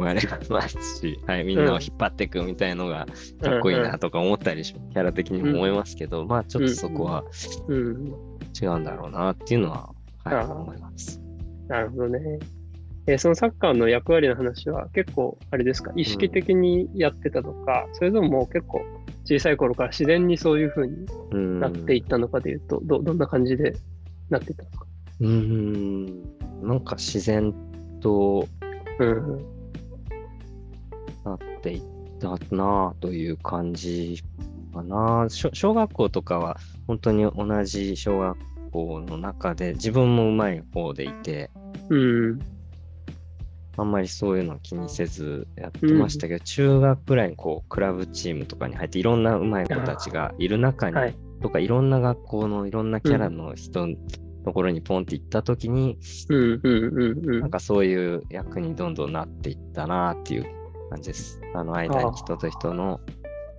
[0.00, 3.06] 憧れますし、 はい、みんなを引っ張っていくみたいのが
[3.42, 7.24] かっこいいなとか思ったりし、キャラ的にも思いますけど、まあちょっとそこは
[7.68, 8.12] うん。
[8.62, 9.90] 違うんだろうなっていうのは、
[10.24, 11.20] はい、思います。
[11.68, 12.38] なるほどね。
[13.06, 18.80] えーそのサッカーの役割の話は結構、あれですか、意識的にやってたとか、それとももう結構
[19.24, 20.94] 小さい頃から自然にそういう風に
[21.32, 23.74] うんなっていったのかでいうと、どどんな感じで
[24.30, 24.86] なってたんですか？
[25.20, 26.06] うーん、
[26.62, 27.52] なんか自然
[28.00, 28.46] と
[28.98, 29.53] うん。
[31.24, 31.82] なっていっ
[32.20, 34.22] たなという感じ
[34.72, 35.26] かな。
[35.28, 38.38] 小小学校とかは本当に同じ小学
[38.70, 41.50] 校の中で自分もうまい方でいて、
[41.88, 42.40] うん。
[43.76, 51.14] あんまりそういうの気にせずやってましたけど、中学くらいにこうクラブチームとかに入っていろんなうまい子たちがいる中に、はい。
[51.42, 53.96] とかいろんな学校のいろんなキャラの人の
[54.44, 57.40] ところにポンって行った時に、うんうんうんうん。
[57.40, 60.46] なんかそういう役にどんどんなっていったなっていう
[60.94, 61.40] 感じです。
[61.54, 63.00] あの間に人と人の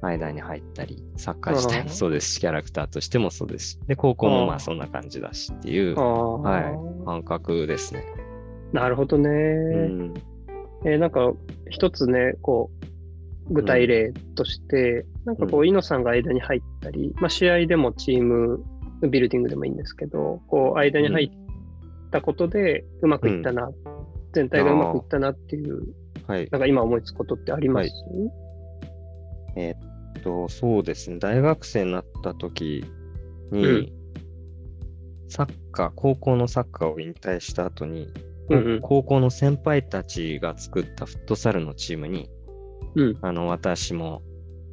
[0.01, 8.05] 間に入ったり、サッカー自体もそうですし、キャラクターとしてもそうですし、で、高校もまあそんな感じだしっていうはい感覚ですね。
[8.71, 9.29] なるほどね。
[9.29, 10.13] うん。
[10.85, 11.31] えーなんか、
[11.69, 12.69] 一つね、こ
[13.49, 18.63] う、具体例として、なんかこうう、イノさんが間に入ったり、まあ、試合でもチーム
[19.09, 21.29] ビルディングでもいいんですけど、こう、間に入っ
[22.11, 23.69] たことでうまくいったな、
[24.33, 25.95] 全体がうまくいったなっていう、
[26.27, 26.47] はい。
[26.51, 27.89] なんか今思いつくことってあります、
[29.55, 31.19] えーっと、そうですね。
[31.19, 32.83] 大学生になった時
[33.51, 33.91] に、うん
[35.27, 38.09] サッカー、高校のサッカーを引退した後に、
[38.49, 42.29] うんうん高校の先輩たちが作ったフットサルのチームに、
[42.95, 43.17] うん。
[43.21, 44.21] あの、私も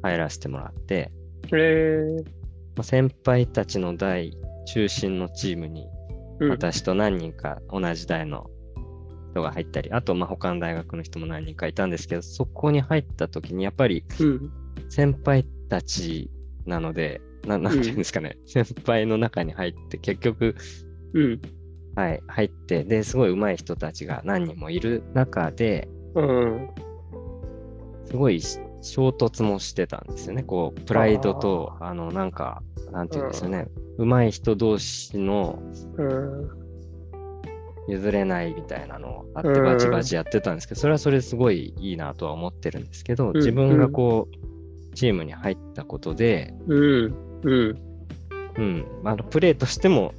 [0.03, 1.11] 入らせてもらって、
[1.51, 2.23] えー、
[2.75, 4.37] まあ先輩たちの代
[4.67, 5.87] 中心のチームに、
[6.39, 6.49] うん。
[6.49, 8.49] 私と何人か同じ代の
[9.33, 14.51] 人が入ったり、あと、まあ、他の大学の人も何人かいたんですけど、そこに入った時に、やっぱりうん。
[14.89, 16.29] 先輩たち
[16.65, 20.55] なので、ななんていうんですかね、先輩の中に入って、結局、
[21.13, 21.41] うん。
[21.95, 26.69] はい、入って、で、すごい上手い人たちが何人もいる中で、うん。
[28.05, 30.43] すごいし衝突もしてたんですよね。
[30.43, 33.67] こう、プライドと、あの、なんか、なんていうんですよね、
[33.97, 35.59] 上手い人同士の、
[35.97, 36.62] うん。
[37.87, 46.53] 譲れないみたいなのをあってバチバチやってたんですけど、それはそれですごいいいなとは思ってるんですけど、自分がこう、チームに入ったことで、
[48.55, 50.13] うん、あのプレーとしても、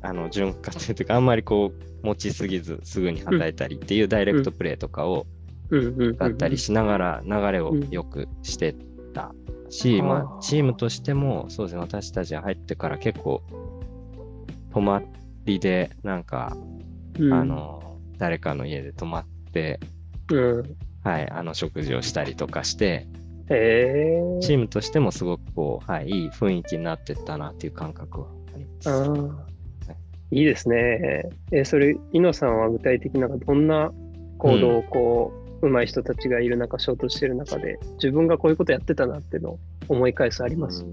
[0.00, 5.26] あの潤滑というか、あんまりこう、持ちすぎずすぐにはたいたりっていうダイレクトプレーとかを
[5.68, 8.74] 使ったりしながら流れを良くして
[9.12, 9.34] た
[9.68, 13.42] し、まあ、チームとしてもそうですね、私たちが入ってから結構、
[14.72, 15.02] 泊ま
[15.44, 16.56] りで、なんか、
[17.18, 19.80] うん、あの、誰かの家で泊まって、
[20.30, 23.06] うん、はい、あの、食事をしたりとかして、
[23.48, 28.90] えー、チームとしてもすごくこう、はい、いい雰囲気になってったなっていう感覚はあります。
[28.90, 29.94] あ
[30.30, 31.30] いいですね。
[31.52, 33.90] えー、それ、イノさんは具体的などんな
[34.36, 40.84] 行動をこう、うん、上手い人たちがいる中、ショートしてる中で、自分がこういうことやってたなっていうのを思い返すあります？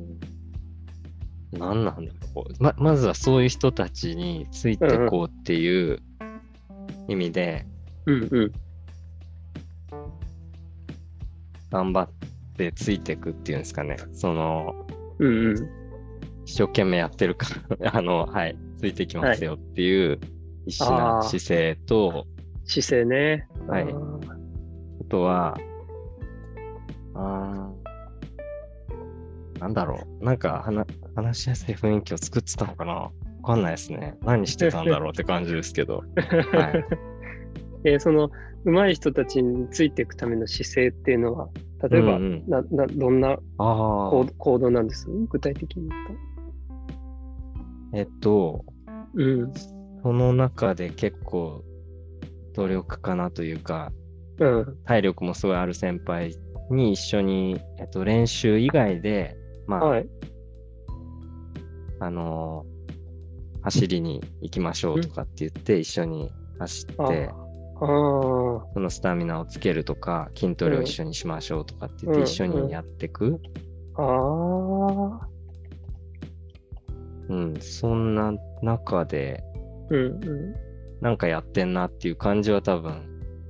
[1.52, 2.74] 何なんだろうま。
[2.78, 6.00] まずはそういう人たちについてこうっていう
[7.08, 7.66] 意味で、
[8.06, 8.52] うんうん、
[11.72, 12.10] 頑張っ
[12.58, 13.98] てついていくっていうんですかね。
[14.14, 14.86] その、
[15.20, 15.70] うんうん、
[16.46, 17.48] 一生懸命やってるか
[17.80, 20.20] ら、 あの、はい、ついてきますよっていう
[20.66, 22.26] 必死な姿勢と、
[22.66, 23.48] 姿勢ね。
[23.68, 23.84] はい。
[23.84, 25.58] あとは、
[27.14, 27.72] あ
[29.60, 30.26] なんだろう。
[30.26, 33.12] なんか話話しやすい雰囲気を作ってたのかなわ
[33.46, 34.18] かんないですね。
[34.24, 36.04] 何してたんだろうって感じですけど。
[36.18, 36.86] はい、
[37.86, 38.30] えー、その
[38.66, 41.50] 上手い人たちについていくための姿勢っていうのは、
[41.90, 45.08] 例えば、うんうん、ななどんな行動なんです？
[45.30, 47.98] 具体的に言うと。
[47.98, 48.66] えっと、
[49.14, 49.54] うん、
[50.02, 51.64] その中で結構
[52.54, 53.92] 努力かなというか、
[54.40, 56.36] うん、体力もすごいある先輩
[56.72, 60.08] に一緒に、えっと、練習以外で、まあ、はい、
[62.00, 62.75] あのー、
[63.66, 67.32] 走りに行きましょうとかって言って一緒に走って、
[67.80, 73.40] そのスタミナをつけるとか、筋トレを一緒にしましょうとかって言って一緒にやっていく。
[73.96, 75.28] ああ。
[77.28, 79.44] うん、そんな中で、
[79.90, 80.56] うんうん、
[81.02, 83.04] なんかやってんなっていう感じは多分、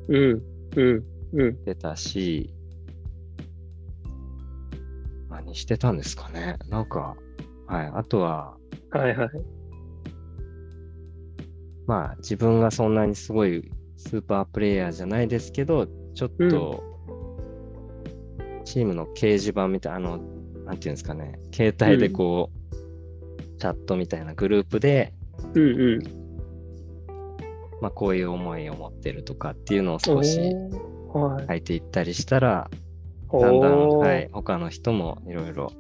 [0.08, 0.42] うん、
[0.78, 1.64] うん、うん。
[1.66, 2.54] 出たし、
[5.30, 6.58] 何してたんですかね。
[6.70, 7.18] なんか、
[7.68, 8.56] はい、あとは、
[8.92, 9.30] はいはい。
[11.88, 16.84] まあ、自分がそんなにすごいスーパープレイヤーじゃないですけど、ちょっと、
[18.64, 20.18] チームの掲示板みたいな、あの、
[20.66, 25.14] なんていうんですかね、携帯でこう、チャットみたいなグループで、
[25.54, 26.04] うんうん。
[27.82, 30.40] まあ、こういう思いを持ってるとかっていうのを少し
[31.14, 31.62] 書い。
[31.62, 32.70] ていったりしたら、
[33.32, 35.72] だんだん、はい、他の人もいろいろ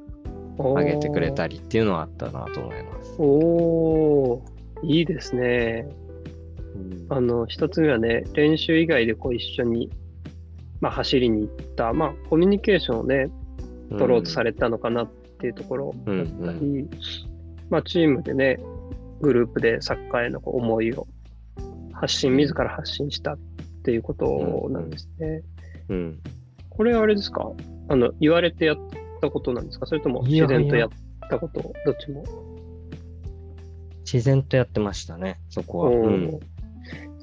[0.57, 3.15] 上げてくれたりっていうのはあったなと思います。
[3.17, 5.88] おー、いいですね。
[6.75, 9.89] うん、あの、一つ目はね、練習以外でこう一緒に、
[10.81, 13.29] まあ、走りに行った、まあ、コミュニケーションをね、
[13.89, 15.07] 取ろうとされたのかなっ
[15.39, 16.89] ていうところだったり、うんうん、
[17.69, 18.59] まあ、チームでね、
[19.21, 21.07] グループでサッカーへの思いを
[21.93, 23.38] 発信、自ら発信したっ
[23.83, 25.41] ていうことなんですね。
[25.89, 26.19] うん、うん、
[26.69, 27.49] これはあれですか？
[27.88, 28.77] あの、言われてやっ
[29.21, 29.85] たことなんですか？
[29.85, 30.89] それとも自然とやっ
[31.29, 31.61] たこと？
[31.61, 32.23] どっちも？
[34.11, 35.89] 自然とやってましたね、そこは。
[35.89, 36.39] うん、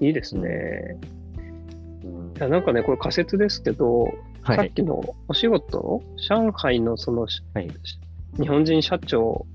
[0.00, 0.98] いいですね。
[2.04, 7.70] うん、いやなんかね、これ仮説ですけど、はい、さっきのお仕事、上海のその、はい、
[8.36, 9.46] 日本人社長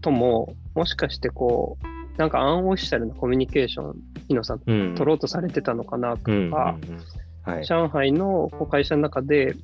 [0.00, 3.96] とも、もしかしてこう、なんかアンオフィシャルなコミュニケーション、
[4.28, 6.78] 日野さん、取ろうとされてたのかなとか、
[7.64, 9.56] 上海の会社の中で、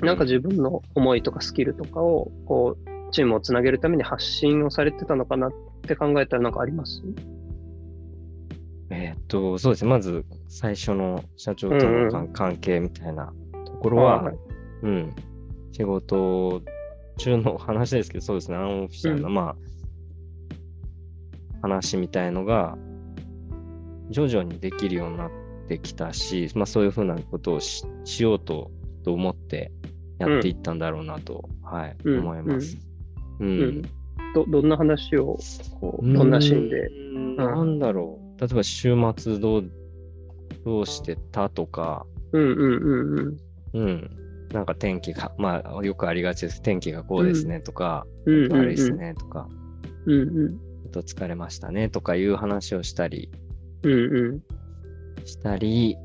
[0.00, 5.50] なんか自分の思いとかスキルとかを、こう、チームをつなげるために発信をされてたのかなっ
[5.82, 7.02] て考えたらなんかあります？
[8.90, 9.90] えっと、そうですね。
[9.90, 13.32] まず最初の社長との、うん、関係みたいな
[13.64, 14.36] ところは、はい、
[14.82, 15.14] うん、
[15.72, 16.62] 仕事
[17.18, 19.56] 中の話ですけど、そうですね、アンオフィシャルな、うん、まあ、
[21.62, 22.76] 話みたいのが、
[24.08, 25.30] 徐々にできるようになっ
[25.68, 27.84] てきたし、まあ、そういうふうなことをし
[28.18, 28.72] ようと
[29.04, 29.70] と思って
[30.18, 32.76] やっていったんだろうなと、うん、はい、うん、思います。
[33.40, 33.82] うん。
[34.34, 35.36] どどんな話を
[35.80, 36.88] こう、どんなシーンで？
[37.42, 38.40] なんだろう。
[38.40, 39.70] 例えば週末どう
[40.64, 43.36] どうしてたとか、うんうんうん
[43.72, 43.80] うん。
[43.80, 44.10] うん。
[44.52, 46.62] なんか天気が、まあよくありがちです。
[46.62, 49.48] 天気がこうですねとか、うん、悪いですねとか、
[50.06, 50.90] うんうん。
[50.90, 53.30] と疲れましたねとかいう話をしたり、
[53.84, 54.42] うんう
[55.22, 55.24] ん。
[55.24, 55.96] したり、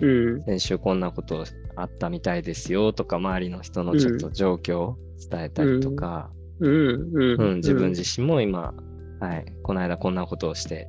[0.00, 4.98] うん、先週こんなことあったみたいですよとか、周りの人のちょっと状況を
[5.30, 6.30] 伝えたりとか、
[6.60, 8.74] うん、うん、自分自身も今、
[9.20, 10.88] はい、この間こんなことをして、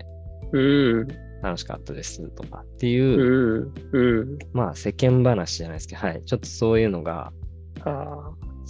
[0.52, 1.08] うん、
[1.42, 3.72] 楽しかったですとかっていう。
[4.54, 7.32] まあ世間話じゃないですけど、はい、ちょっとそういうのが。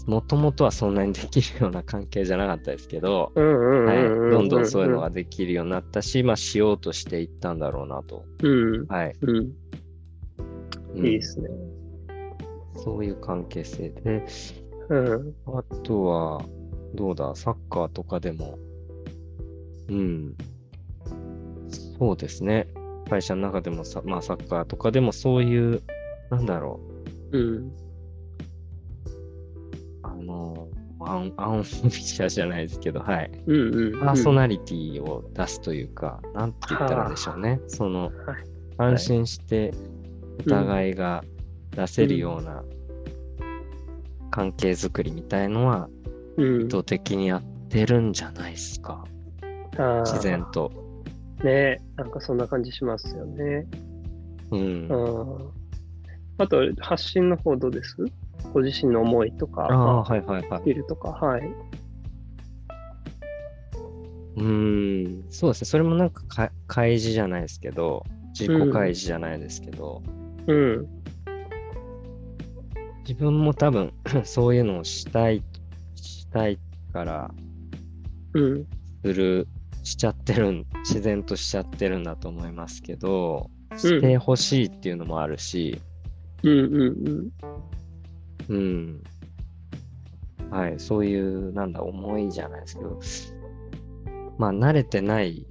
[0.07, 3.31] もともとはそんなにできるような関係じゃなかったですけど。
[3.35, 8.23] どんどんそういうのができるようになったし、まあしようとしていったんだろうなと。
[8.41, 8.85] うん。
[8.87, 9.15] はい。
[9.21, 9.37] うん。
[9.37, 9.51] うん
[10.95, 11.49] いいですね。
[12.75, 14.25] そういう関係性で、
[14.89, 15.35] うん。
[15.45, 16.41] あとは、
[16.95, 18.57] どうだ、サッカーとかでも、
[19.89, 20.35] うん、
[21.97, 22.67] そうですね。
[23.09, 25.81] 会社の中でもさ、まあサッカーとかでもそういう、
[26.29, 26.79] なんだろ
[27.31, 27.55] うん。
[27.57, 27.71] う、
[30.03, 30.67] あの、
[31.01, 33.31] アン、アンフィシャじゃないですけど、はい。
[33.47, 33.99] うんうん。
[33.99, 37.59] パーソナリティを出すというか、なんて言ったらでしょうね。
[37.67, 39.73] その、はい安心して
[40.39, 41.25] お互いが
[41.71, 42.63] 出せるような
[44.31, 45.98] 関係づくりみたいのは、うん。
[46.39, 49.03] 意図的にやってるんじゃないですか。
[49.77, 50.71] あー自然と。
[51.43, 53.65] ねなんかそんな感じしますよね。
[54.51, 54.87] うん。
[54.87, 55.49] うん。
[56.37, 57.97] あと、発信の方どうです？
[58.53, 60.63] ご自身の思いとか、ああ、はいはいはいス。
[60.63, 61.41] キルとか、はい。
[64.37, 65.25] うん。
[65.29, 65.65] そうですね。
[65.65, 70.01] それもなんかか開示じゃないですけど、自己開示じゃないですけど、
[70.47, 70.87] うん。
[73.01, 73.91] 自分も多分
[74.23, 75.43] そういうのをしたい、
[76.29, 76.59] したい
[76.93, 77.31] から、
[78.33, 78.67] うん。
[79.03, 79.47] する、
[79.83, 85.81] しちゃってるん、 自然としちゃってるんだと思いますけど、してほしいっていうのもあるし、
[86.43, 87.31] うんうん
[88.49, 88.55] うん。
[88.55, 89.03] うん。
[90.51, 92.99] はい、そういう、なんだ、思いじゃないですけど、
[94.37, 95.45] まあ、慣れてない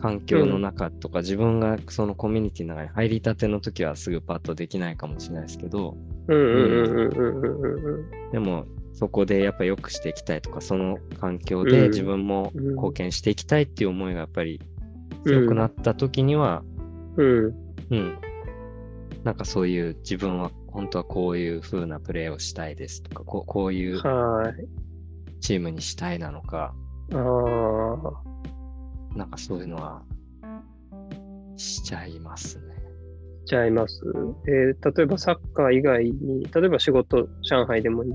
[0.00, 5.96] 環境の中とか、自分がそのコミュニティの中に入りたての時はすぐパッとできないかもしれないですけど、
[6.28, 8.30] うんうんうんうんうんうんうん。
[8.32, 14.60] でも、そこでやっぱ良くしていきたいとか、その環境うんで自分も貢献していきたいっていう思いがやっぱり
[15.24, 16.62] 強くなった時には、
[17.16, 17.54] うん。
[17.90, 18.18] うん。
[19.24, 24.54] なんかそういう自分は本当はこういう風なプレーをしたいですとか、こうこういうはい。
[25.40, 26.74] チームにしたいなのか、
[27.12, 27.16] ああ。
[29.16, 30.02] なんかそういうのは
[31.56, 32.73] しちゃいますね。
[33.44, 34.00] ちゃいます。
[34.48, 38.12] えー例えばサッカー以外に、例えば仕事、上海でもいい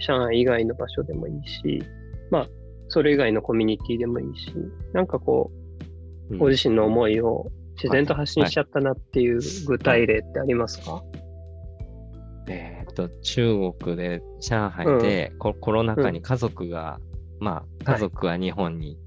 [0.00, 1.82] し、上海以外の場所でもいいし、
[2.30, 2.48] まあ、
[2.88, 4.52] それ以外のコミュニティでもいいし、
[4.92, 5.50] なんかこ
[6.30, 6.38] う、うん。
[6.38, 7.50] ご自身の思いを
[7.82, 11.02] 自然と発信しちゃったなっていう具体例ってありますか、
[12.48, 17.00] えーっと、中国で、上海で、ココロナ禍に家族が、
[17.38, 18.98] まあ、家族は日本に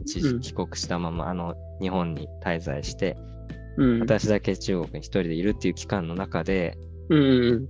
[0.00, 0.40] 一うん。
[0.40, 3.16] 時帰国したまま、あの、日本に滞在して、
[3.76, 4.00] うん。
[4.00, 7.68] 私だけ中国に一人でいるっていう期間の中で、うんうん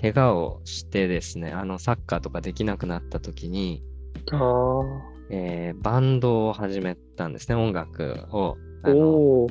[0.00, 3.82] 怪我をしてですね、あの、サッカーとかできなくなった時に、
[5.30, 8.56] えーバンドを始めたんですね、音楽を。
[8.84, 8.90] あ。
[8.90, 9.48] あの。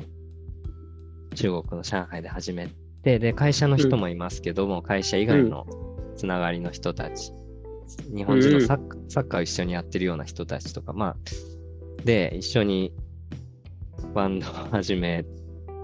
[1.34, 2.68] 中国の上海で始め
[3.02, 5.66] て、で、会社の人もいますけども、会社以外の
[6.16, 7.32] つながりの人たち、
[8.14, 11.16] 日本人のサッ,、サッカーを一緒にやってるような人たちとか、まあ、
[12.04, 12.92] で、一緒に
[14.14, 15.24] バンドを始め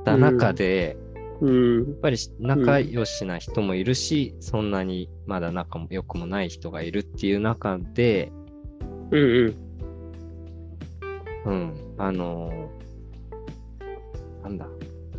[0.05, 0.97] た中で、
[1.41, 1.89] うん。
[1.89, 8.33] やっぱり仲良しな人もいるし、そんなにまだ仲も良くもない人がいるっていう中で、
[9.11, 9.55] うんうん。
[11.47, 12.85] うん、あのー
[14.45, 14.67] なんだ、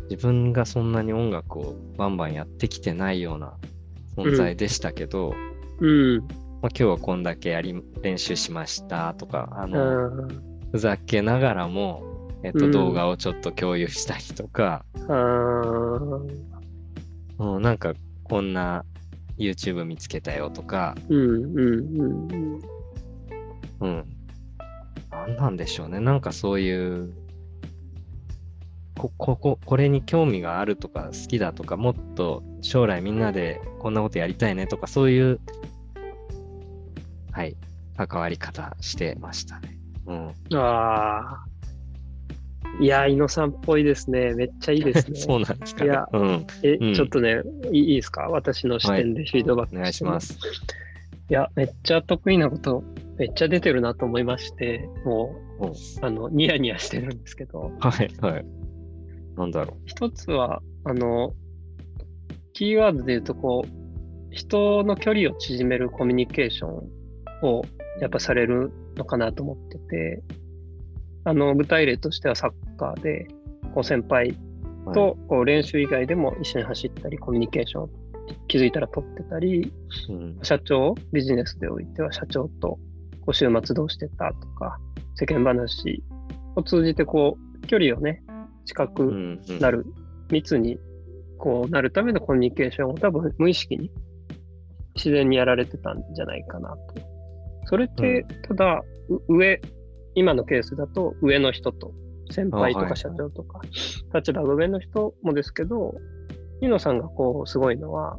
[0.08, 3.54] 自分がそんなに音楽をバンバンやってきてないような
[4.16, 5.34] 存在でしたけど、
[5.80, 6.18] うん。
[6.18, 6.28] まあ、
[6.62, 10.40] 今日はこんだけやり練習しましたとか、ああの、ー
[10.72, 12.02] ふざけながらも、
[12.42, 14.84] えっと、うん動画をちょっと共有したりとか。
[17.38, 18.84] うん、なんかこんな
[19.38, 22.60] YouTube 見つけたよとか、うんうんうんうん。
[23.80, 24.04] うん。
[25.10, 26.00] なんなんでしょうね。
[26.00, 27.12] なんかそういう、
[28.96, 35.40] こ、ここ、これに興味があるとか好きだとか、もっと将来みんなでこんなことやりたいねとか、そういう、
[37.32, 37.56] はい、
[37.96, 39.78] 関わり方してましたね。
[40.06, 40.28] うん。
[40.56, 41.55] ああ。
[42.80, 44.34] いや、井野さんっぽいですね。
[44.34, 45.16] めっちゃいいですね。
[45.18, 46.46] そうなんですか、いやうん。
[46.62, 48.22] え、うんちょっとね、いいいいですか？
[48.30, 50.20] 私の視点でフィードバック、お願いしま。
[50.20, 50.38] す。
[51.28, 52.84] いや、めっちゃ得意なこと、
[53.18, 55.72] めっちゃ出てるなと思いまして、もおう、
[56.02, 58.46] あの、ニヤニヤしてるんですけど、はい、はい。
[59.36, 61.32] なんだろ一つは、あの、
[62.52, 63.68] キーワードで言うと、こう、
[64.30, 66.70] 人の距離を縮めるコミュニケーション
[67.42, 67.62] を
[68.00, 70.22] やっぱされるのかなと思ってて、
[71.24, 73.26] あの、具体例としてはサッカーで、
[73.74, 74.36] こう先輩
[74.86, 74.92] う。
[74.92, 77.90] とこう練習以外でも一緒に走ったり、コミュニケーションを
[78.48, 79.72] 気づいたら取ってたり、
[80.08, 82.78] うん、社長、ビジネスでおいては社長と
[83.20, 84.78] こう週末どうしてたとか、
[85.14, 86.02] 世間話
[86.54, 88.22] を通じてこう距離をね、
[88.64, 89.86] 近くうんうんなる、
[90.30, 90.78] 密に
[91.38, 93.90] こうなるためのコミュニケーションを多分無意識に
[94.94, 96.76] 自然にやられてたんじゃないかなと。
[97.66, 99.60] それって、ただ、う上、
[100.14, 101.92] 今のケースだと上の人と、
[102.30, 103.60] 先輩とか社長とか、
[104.14, 105.94] 立場が上の人もですけど、
[106.60, 108.18] ニノさんがこう、すごいのは、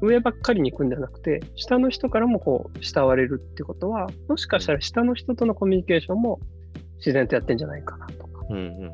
[0.00, 6.40] 上ばっかりに行くんじゃなくて、下の人からもこう、慕われるってことは、もしかしたら下の人とのコミュニケーションも
[6.98, 8.46] 自然とやってんじゃないかなとか。
[8.50, 8.90] うんうん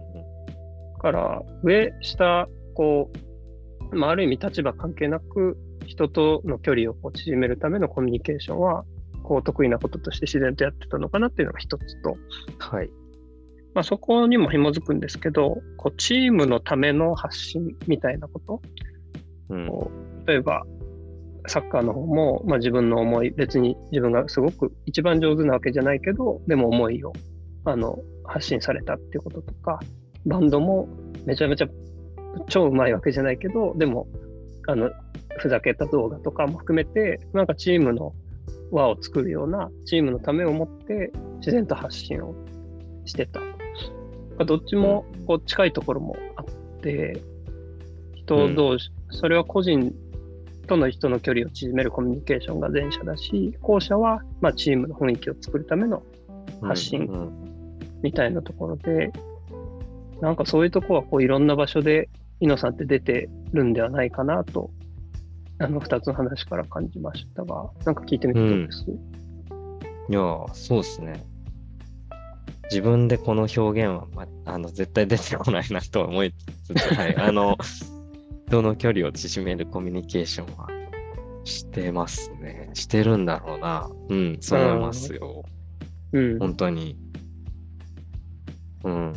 [0.95, 3.11] だから、上、下、こ
[3.93, 8.85] う、まあ、ある意味立場関係なく、人との距離をこう縮めるためのコミュニケーションは、
[9.23, 12.17] こう得意なこととして自然とやってたのかなっていうのが一つと、
[12.59, 12.91] はい。
[13.75, 18.63] まあ、そこにも紐づくんですけど、こうチームのための発信みたいなこと、
[19.51, 19.69] うん
[20.27, 20.65] 例えば
[21.47, 27.13] サッカーの方も、まあ、自分の思い、別に自分がすごく一番上手なわけじゃないけど、でも思いを
[27.65, 29.81] あの発信されたっていうこととか、
[30.25, 30.89] バンドも
[31.27, 31.69] めちゃめちゃ
[32.49, 34.07] 超うまいわけじゃないけど、でも、
[34.67, 34.91] あの、
[35.37, 38.15] ふざけた動画とかも含めて、なんかチームの
[38.71, 42.35] 輪を作るような、チームのためを持って自然と発信を
[43.05, 43.41] してた。
[44.45, 46.45] どっちもこう近いところもあっ
[46.81, 47.21] て、
[48.17, 49.95] 人同士、それは個人
[50.67, 56.03] との人の距離を縮めるコミュニケーションが前者だし、後者はまあチームの雰囲気を作るための
[56.63, 57.55] 発信うんうん。
[58.03, 59.13] みたいなところで、
[60.21, 62.09] なんかそういうとこはこういろんな場所で
[62.41, 64.71] イノさんって出てるんではないかなと、
[65.59, 68.85] あの二つの話から感じましたが、なんか聞いてみてどうです、
[70.11, 71.25] いやー、そうですね。
[72.71, 76.33] 自分でこの表現は、ま、あの絶対出てこないなと思い
[76.65, 77.57] つつ、はい、 あの、
[78.49, 80.69] 人の距離を縮めるコミュニケーションは
[81.45, 82.71] してますね。
[82.75, 83.91] してるんだろうな。
[84.09, 85.45] うん、そう思いますよ。
[86.13, 86.39] うん。
[86.39, 86.97] 本当に。
[88.85, 89.13] うん。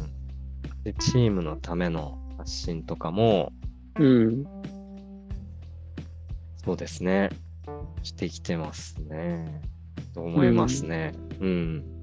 [0.83, 3.51] で、チームのための発信とかも、
[3.99, 4.45] うん。
[6.63, 7.29] そうですね。
[8.03, 9.61] してきてますね。
[10.13, 11.13] と思いますね。
[11.39, 11.47] うん。
[11.47, 11.96] うん。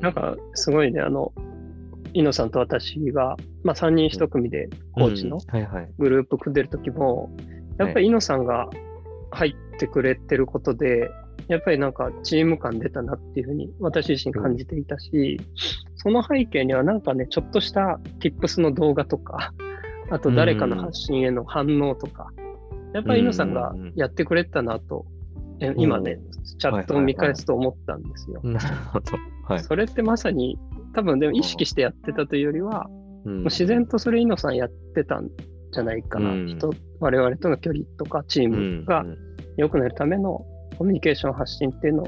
[0.00, 1.32] なんかすごいね、あの、
[2.14, 5.38] イノさんと私が、まあ3人一組でコーチの。
[5.98, 7.30] グループ組んでる時も、
[7.78, 8.68] やっぱりイノさんが
[9.30, 11.10] 入ってくれてることで、
[11.48, 15.40] やっぱりなんかチーム感出たなっていうふうに私自身感じていたし、
[15.96, 19.52] その背景にはなんかね、ちょっとした tips の動画とか、
[20.10, 22.30] あと誰かの発信への反応とか、
[22.92, 25.06] やっぱりイノさんがやってくれてたなと、
[25.60, 26.18] え今ね、
[26.58, 28.40] チャットを見返すと思ったんですよ。
[28.42, 29.12] なるほど。
[29.48, 29.60] はい。
[29.60, 30.58] それってまさに、
[30.94, 32.86] 多分でも意識してやってたというよりは、
[33.24, 33.34] うん。
[33.36, 35.28] もう自然とそれイノさんやってたん
[35.72, 36.46] じゃないかな、うん。
[36.46, 36.70] 人
[37.00, 39.18] 我々との距離とかチームがうん
[39.56, 40.46] 良くなるための
[40.78, 42.06] コミュニケーション発信っていうのを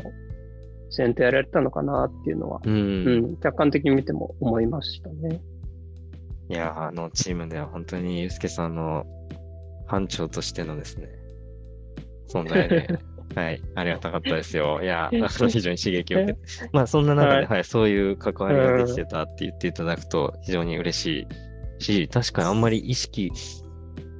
[0.86, 2.72] 自然とやられたのかなっていうのは、うん。
[2.72, 2.76] う
[3.32, 5.40] ん客観的に見ても思いましたね。
[6.48, 9.04] いやー、あのチームでは本当にユうスケさんの
[9.86, 11.08] 班長としてのですね、
[12.28, 12.98] 存在で、
[13.40, 14.80] はい、ありがたかったですよ。
[14.84, 15.18] いや非
[15.60, 16.38] 常に刺激を受けて、
[16.72, 21.26] まあそんな中で、はいはい、そういう関わりができてたって言っていただくと非常に嬉し
[21.78, 23.32] いし、確かにあんまり意識、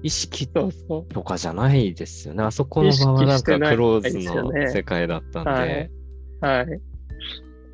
[0.03, 0.49] 意識。
[0.49, 2.45] とかじゃないですよね。
[2.45, 5.91] あそこの場はなんかクローズの世界だったんはで
[6.43, 6.81] い、はい。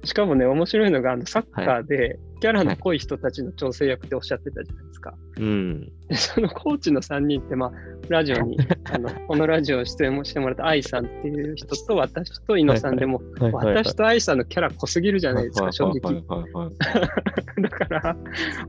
[0.04, 5.14] しかもね、面白いのが、あのサッカーでキャラの濃い人たちの調整役っておっしゃってたじゃないか。
[5.38, 5.92] うん。
[6.08, 7.72] でそのコーチの3人って、まあ、
[8.08, 8.58] ラジオに、
[8.90, 16.22] あのこのラジオ出演もしてもらった愛さんっていう人と私と井野さんでも、はいはいはい私と愛さんのキャラ濃すぎるじゃないですか、正直。
[17.62, 18.16] だから、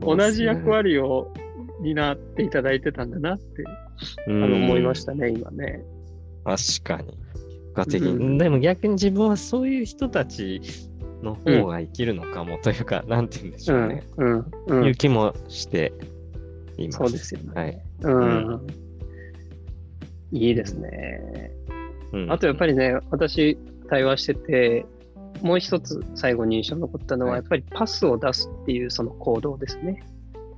[0.00, 1.32] 同じ役割を
[1.80, 5.82] 担っていただいてたんだなってあうんの思いましたね、今ね。
[6.44, 7.08] 確かに。
[7.08, 8.10] 結果的に。
[8.12, 10.60] うんでも逆に自分はそういう人たち
[11.22, 14.84] の方が生きるのかもというか、なんて言うんでしうんょうね。、うん、うん。
[14.86, 15.92] いう気もして
[16.90, 17.52] そうですよね。
[17.54, 17.82] はい。
[18.02, 18.66] うん。
[20.32, 21.50] いいですね。
[22.12, 23.58] うんあとやっぱりね、私、
[23.88, 24.86] 対話してて、
[25.42, 30.02] もう一つ最後に印象に残ったのは、はいやっぱりパスを出すっていうその行動ですね。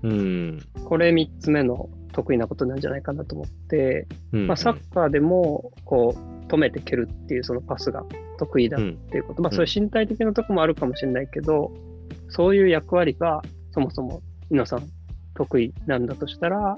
[0.03, 0.63] うん。
[0.85, 8.05] これ3つ目の得意なことなんじゃないかなと思って、うんまあ、サッカーでもこう止めて蹴るっていうそのパスが
[8.39, 11.73] 得意だっていうこと、まあ、うんそういう身体的なとこもあるかもしれないけど、
[12.29, 13.43] そういう役割が
[13.73, 14.89] そもそも皆さん
[15.35, 16.77] 得意なんだとしたら、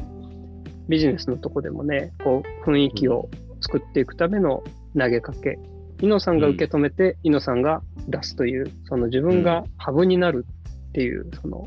[0.88, 3.28] ビジネスのとこでもね、こう雰囲気を
[3.60, 4.62] 作っていくための
[4.98, 5.58] 投げかけ、
[6.00, 10.44] イノさんが受け止めて、イノさんが出すという、その自分がハブになる
[10.88, 11.64] っていう、その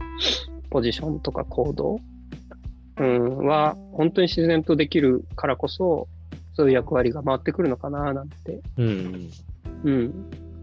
[0.70, 2.00] ポジションとか行動、
[2.98, 6.08] うん、は本当に自然とできるからこそ、
[6.54, 9.30] そういう役割が回ってくるのかななんて、うん。
[9.84, 10.14] うん、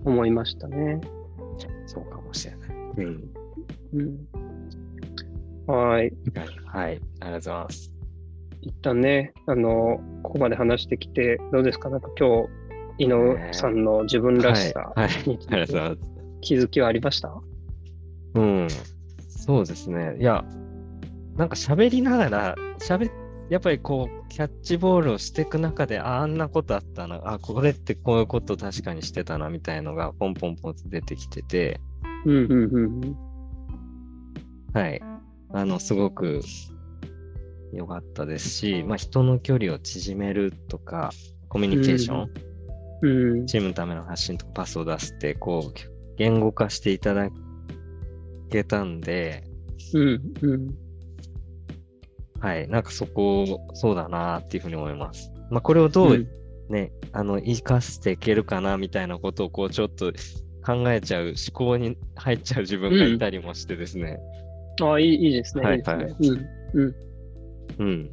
[0.05, 1.01] 思いましたね。
[1.87, 2.71] そうかもしれない。
[2.99, 3.31] うん。
[3.95, 4.29] うん、
[5.67, 6.13] はい。
[6.67, 6.91] はい。
[6.91, 7.93] ありがとうございます。
[8.63, 11.91] 一旦ね、あの、ここまで話してきて、どうですか？
[11.91, 12.47] なんか今
[12.99, 15.09] 日、井上さんの自分らしさはい。
[15.09, 15.99] はい。
[16.41, 17.35] 気づきはありました？
[18.35, 18.69] うん。
[19.29, 20.17] そうですね。
[20.21, 20.45] いや、
[21.37, 23.11] なんか喋りながら、喋
[23.51, 31.81] やっぱりこう、キャッチボールをしていく中で、ああんなことあったな、あ、これってこういうこと確かにしてたな、みたいのが、ポンポンポンと出てきてて、
[32.25, 33.17] うんうんうんうん。
[34.73, 35.03] はい。
[35.53, 36.41] あの、すごく
[37.73, 41.11] 良かったですし、まあ、人の距離を縮めるとか、
[41.49, 42.31] コミュニケーション、
[43.03, 43.47] うん。
[43.47, 47.29] チームのための発信とかパスを出すって、こう、言語化していただ
[48.51, 49.45] けたんで、
[49.95, 50.75] うんうん。
[52.41, 55.31] はい、なんかそこ、そうだなっていうふうに思います。
[55.51, 56.27] まあ、これをどう
[56.69, 60.13] ね、あの、生かしていけるかなみたいなことを、こう、ちょっと
[60.65, 64.19] 考えちゃう、思考に入っちゃう自分がいたりもしてですね。
[64.81, 65.65] ああ、いいいいですね。
[65.65, 66.95] はいいいですねはいうんうん。
[67.79, 68.11] うん。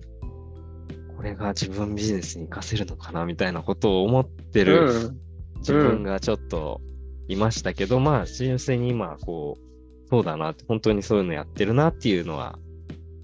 [1.16, 5.20] これが自分ビジネスに活かせるのかなみたいなことを思ってうるん
[5.57, 6.82] 自分がちょっと
[7.28, 12.57] いましたけど、まあ、純粋に今、こう、そうだなって、本当にそういうのやってるなっていうのは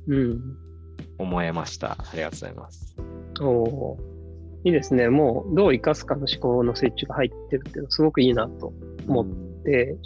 [0.08, 0.58] うん。
[1.18, 1.94] 思えました。
[1.94, 2.96] ありがとうございます。
[3.42, 5.10] おおーいいですね。
[5.10, 8.74] もう、どう生かすかの思考のスイッチが入ってるっていうのはすごくいいなと
[9.08, 9.98] 思っうんて、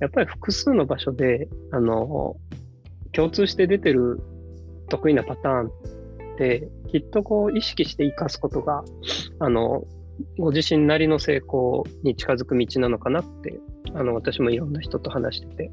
[0.00, 2.36] やっぱり複数の場所で、あの、
[3.12, 4.20] 共通して出てる
[4.88, 5.70] 得意なパターンっ
[6.36, 8.84] て、きっとこう意識して生かすことが、
[9.38, 9.84] あの、
[10.38, 13.58] ご自身なりの成功に近づく道なのかなって、
[13.94, 15.70] あの、私もいろんな人と話してて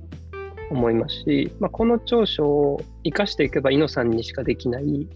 [0.72, 5.08] 思いますし、まあ、この長所を生かしていけば、猪野さんにしかできない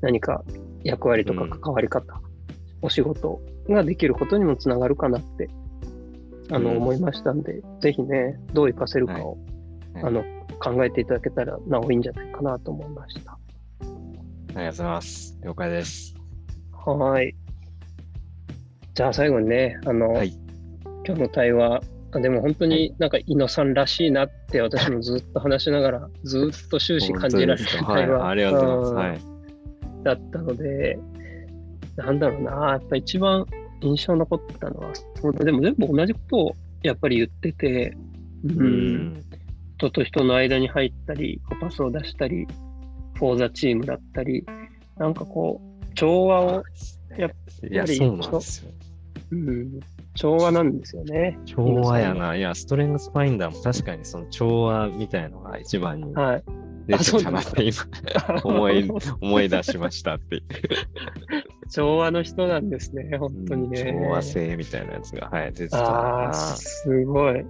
[0.00, 0.44] 何か
[0.84, 2.20] 役割とか関わり方、
[2.80, 5.48] お仕事ができることにもつながるかなって、
[6.50, 6.76] あの、うん。
[6.78, 9.38] 思いましたんで、ぜひね、どう活かせるかを、
[9.94, 10.04] はい。
[10.04, 10.24] あの、
[10.62, 13.32] 考えていただけたらなおいいんじゃないかなと思いました。
[13.32, 13.38] あ
[13.80, 15.38] りがとうございます。
[15.42, 16.14] 了解です。
[16.86, 17.34] はい。
[18.94, 20.32] じゃあ最後にね、あの、はい。
[21.04, 21.82] 今日の対話、
[22.12, 27.92] あでも本当になんか猪野さんらしいなって私もずっと話しながら、ずっと終始感じられる本当ですか？
[27.92, 28.02] はい。
[28.02, 28.90] 対話、ありがとうございます。
[28.90, 29.20] うんはい。
[30.04, 30.98] だったので、
[31.96, 33.46] なんだろうな、やっぱ一番
[33.80, 34.92] 印象に残ったのは、
[35.44, 37.96] でも全部同じことをやっぱり言ってて、
[38.44, 39.24] うん、うん。
[39.82, 42.46] 人と人の間に入ったり、こうパスを出したり、
[43.14, 44.46] フォーザチームだったり、
[44.96, 46.64] なんかこう、調和を、
[47.18, 47.30] やっ
[47.68, 48.70] いや、ぱりそうなんですよ。
[49.32, 49.80] うん、
[50.14, 51.36] 調和なんですよね。
[51.46, 52.36] 調和やな。
[52.36, 56.42] いや、ストレングスファインダーも確かにその調和みたいのが一番にはい。
[56.86, 57.76] 出てたなって今
[58.42, 60.42] 思い思い出しましたって。
[61.70, 63.92] 調和の人なんですね、本当にね。
[64.00, 66.34] 調和性みたいなやつが、はい、出てたああ、な。
[66.34, 67.44] すごい。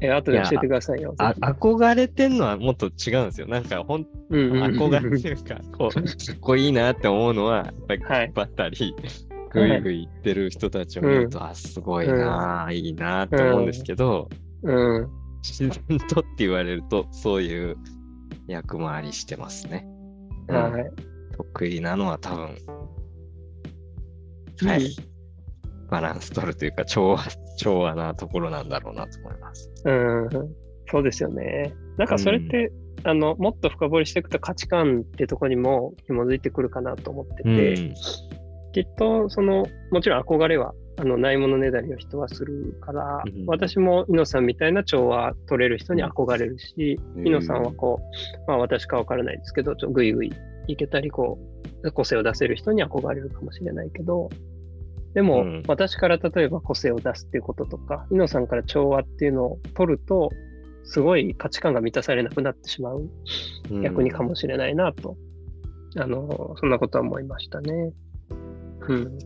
[0.00, 1.14] え、後で教えてくださいよ。
[1.18, 3.46] あぜ憧れてんのはもっと違うんですよ。
[3.46, 6.04] なんか、ほん、憧れっていうか、こう、かっ
[6.40, 8.94] こいいなって思うのは、やっぱりはい引っ張ったり、
[9.50, 14.28] ぐいぐい言ってる人たちを見ると、あ、すごいな、いいなって思うんですけど、
[14.62, 15.08] うん。
[15.42, 17.76] 自然とって言われると、そういう
[18.48, 19.86] 役回りしてますね。
[20.48, 20.92] うんはい。
[21.36, 22.56] 得意なのは多分、
[24.66, 24.96] はい、
[25.90, 27.24] バランス取るというか、調和、
[27.56, 29.70] 調和なところなんだろうなと思います。
[29.84, 30.28] うん。
[30.90, 31.74] そうですよね。
[31.96, 32.72] なんかそれって、
[33.04, 37.94] あの、もっと深掘りしていくと価値観ってところにも紐づいてくるかなと思ってて、うん
[38.74, 50.32] きっと、その、もちろん憧れは、あの、ないものねだりを人はするから、うん私も猪野さんみたいな調和取れる人に憧れるし、うん猪野さんはこう、まあ私かわからないですけど、ちょっとぐいぐい
[50.66, 51.38] いけたり、こ
[51.84, 54.28] う、個性を出せる人に憧れるかもしれないけど、
[55.14, 60.30] でも、うん私から例えば個性を出すっていうこととか、猪野さんから調和っていうのを取ると、
[60.84, 63.08] すごい価値観が満たされなくなってしまう
[63.82, 65.16] 逆にかもしれないなと、
[65.96, 67.92] あの、そんなことは思いましたね。
[68.88, 69.18] うん。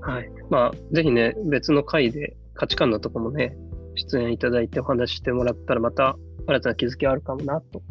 [0.00, 0.30] はい。
[0.50, 3.56] まあ、ぜひね、別の回で価値観のとこもね、
[3.94, 6.16] 出演いただいてお話ししてもらったら、また
[6.46, 7.82] 新たな気づきがあるかもなと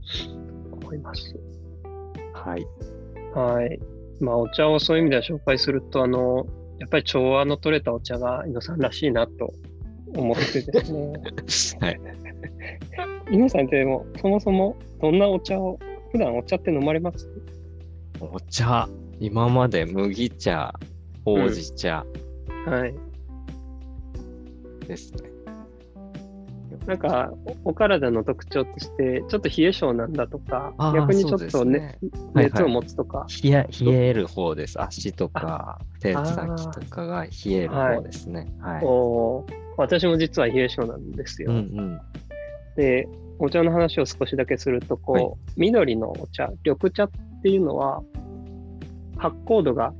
[0.71, 1.35] 思います。
[2.33, 2.65] はい。
[3.33, 3.79] はい。
[4.21, 6.45] まあ、お茶をそういう意味では紹介すると、あの、
[6.79, 9.53] やっぱり調和の取れたお茶が猪野さんらしいなと
[10.15, 10.83] 思ってで
[11.47, 11.87] すね。
[11.87, 11.99] はい。
[13.27, 15.79] 猪野さんってでも、そもそもどんなお茶を、
[16.11, 17.29] 普段お茶って飲まれます？
[18.19, 18.87] お茶、
[19.19, 20.73] 今まで麦茶、
[21.25, 22.05] ほうじ茶
[22.65, 22.93] はい。
[24.87, 25.30] ですね。
[26.85, 27.31] なんか、
[27.63, 31.99] おお体の特徴として、ちょっと冷え性なんだとか、逆にちょっと、ねね
[32.33, 34.81] はいはい熱を持つとか、冷え冷える方です。
[34.81, 38.47] 足とか手先とかが冷える方ですね。
[38.59, 38.83] はい。
[38.83, 39.45] お
[39.77, 41.51] 私も実は冷え性なんですよ。
[41.51, 42.01] うんうん。
[42.75, 43.07] で、
[43.37, 45.25] お茶の話を少しだけすると、こう、はい
[45.57, 47.11] 緑のお茶、緑茶っ
[47.43, 48.01] ていうのは、
[49.17, 49.93] 発酵度が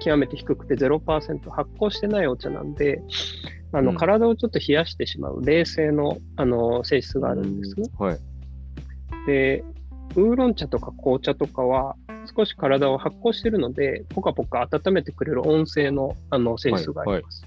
[0.00, 3.00] 極めて低くて0%、発酵してないお茶なんで、
[3.72, 7.74] あのうん体をちょっと冷やしてしまう冷静のあの性質があるんです。
[7.76, 8.18] うんはい。
[9.26, 9.64] で、
[10.16, 11.94] ウーロン茶とか紅茶とかは、
[12.36, 17.44] 少し体を発酵してるので、ポカポカ温めてくれる温性のあの性質があります。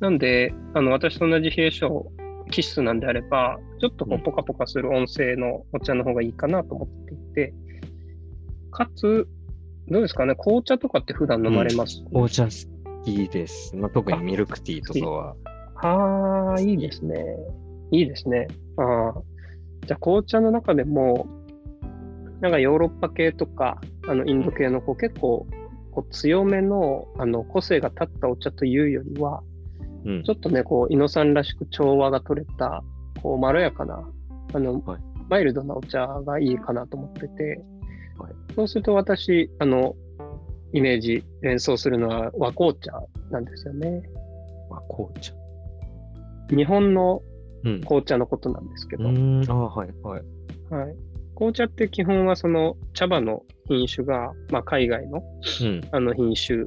[0.00, 2.06] なんで、あの私と同じ冷え性
[2.50, 7.54] 気質なんであれば、ちょっとこううんポカポカする温性のお茶の方がいいかなと思っていて、
[8.70, 9.26] かつ、
[9.88, 12.71] どうですかね、紅茶とかって普段飲まれます、紅茶好
[13.04, 13.76] きです。
[13.76, 15.36] まあ、特にミルクティーとかは。
[15.76, 17.36] ああ、いいですね。
[17.90, 18.48] いいですね。
[18.76, 19.22] ああ。
[19.86, 21.26] じゃあ、紅茶の中でも、
[22.40, 25.46] なんかヨーロッパ系とか、あのインド系のこう結構
[25.92, 29.42] こう強めのあの個性が立ったお茶というよりは、
[30.04, 32.82] うんちょっとね、こう、伊野さんらしく調和が取れた、
[33.22, 34.02] こう、まろやかな、
[34.52, 37.64] あの、はいマイルドなお茶がいいかなと思ってて、
[38.18, 39.94] はいそうすると私、あの、
[40.72, 42.92] イメージ、連想するのは和紅茶
[43.30, 44.02] なんですよね。
[44.70, 45.32] まあ、紅茶。
[46.54, 47.22] 日本の
[47.64, 47.80] うん。
[47.82, 50.22] 紅茶のことなんですけうど、ーん、あはい、はい。
[50.74, 50.96] はい、
[51.36, 55.22] 紅茶って基本はその茶葉の品種が、まあ、海外の
[55.60, 55.80] うん。
[55.92, 56.64] あの品種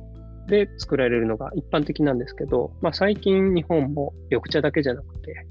[0.47, 5.45] で作られるのが一般的なんですけど、まあ、最近日本も緑茶だけじゃなくて、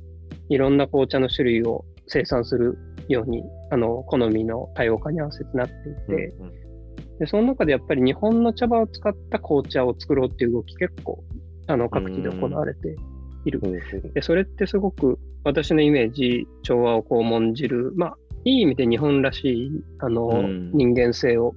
[0.49, 2.79] いろんな紅茶の種類を生産する
[3.09, 6.64] ように、あの好みの多様化に合わせてなっていて、うん
[7.19, 11.23] でその中でやっぱり日本の茶葉を使った紅茶を作ろうっていう動き結構
[11.67, 12.97] あの各地で行われて
[13.45, 13.61] いる。
[14.15, 20.43] でそれってすごく私のイメージ、調和をこう重んじる、まあ、いい意味で日本らしいあの、
[20.73, 21.55] 人間性を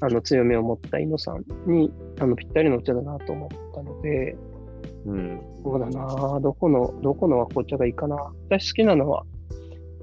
[0.00, 4.36] あの強めを持った伊野さんにあのぴったりのお茶だなと思ったので、
[5.06, 5.40] うん。
[5.62, 8.16] そうだな、どこの、どこの和紅茶がいいかな。
[8.48, 9.22] 私好きなのは、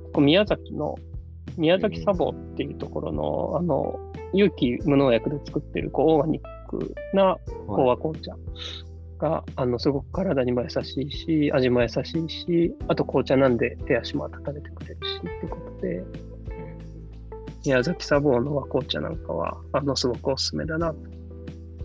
[0.05, 0.95] ここ宮崎の
[1.57, 3.99] 宮崎茶房っていうところの、あの、
[4.33, 8.35] 有機無農薬で作ってるこうオーガニックなこう和紅茶
[9.17, 16.03] が、あのすごく体にも優しいし、味も優しいし、あと紅茶なんで手足も温めてくれるしってことで、
[17.65, 20.97] 宮崎茶房の和紅茶なんかは、あのすごくおすすめだなと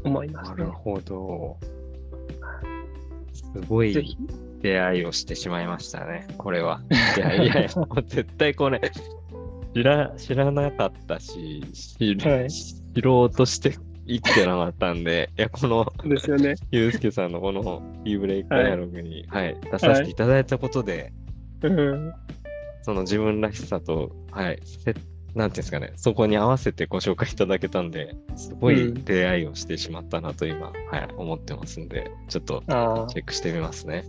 [0.05, 0.59] 思いますね。
[0.59, 1.57] なるほど。
[3.32, 4.16] すごい。
[4.61, 6.82] 出会いをしてしまいましたね、これは。
[7.16, 8.80] い やいやいや、もう絶対これ、
[9.74, 11.62] 知ら知らなかったし、
[11.98, 16.54] 知,、はい知ろうとして生きてなかったんで、 いや、この、ですよね。
[16.70, 21.12] ゆうすけさんのこの e ブレイクダイアログに、はい出させていただいたことで、
[21.62, 22.12] うん。
[22.82, 24.94] その自分らしさと、はい、せ
[25.34, 34.04] なんていうんですかね、そこに合わせてご紹介いただけたんで、すごいうん出会いをしてしまったなと今、はい、思ってますんで、ちょっとチェックしてみますね。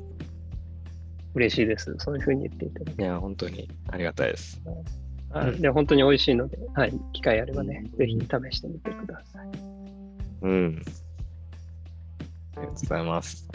[1.36, 1.96] 嬉しいです。
[1.98, 3.02] そういうふうに言っていただいて。
[3.02, 4.62] いや、本当にありがたいです。
[5.34, 9.48] はいで、本当に美味しいので、はい、機会あればね、うんぜひ試してみてください。
[10.44, 10.82] うん。
[12.56, 13.48] ありがとうございます。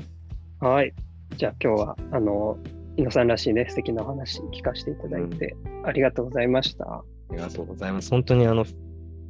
[0.61, 0.93] はい。
[1.37, 2.59] じゃあ今日は、あの、
[2.97, 5.55] 伊野さんらしいね、素敵なお話聞かせていただいて、
[5.85, 6.85] ありがとうございました。
[6.85, 8.11] ありがとうございます。
[8.11, 8.67] 本当にあの、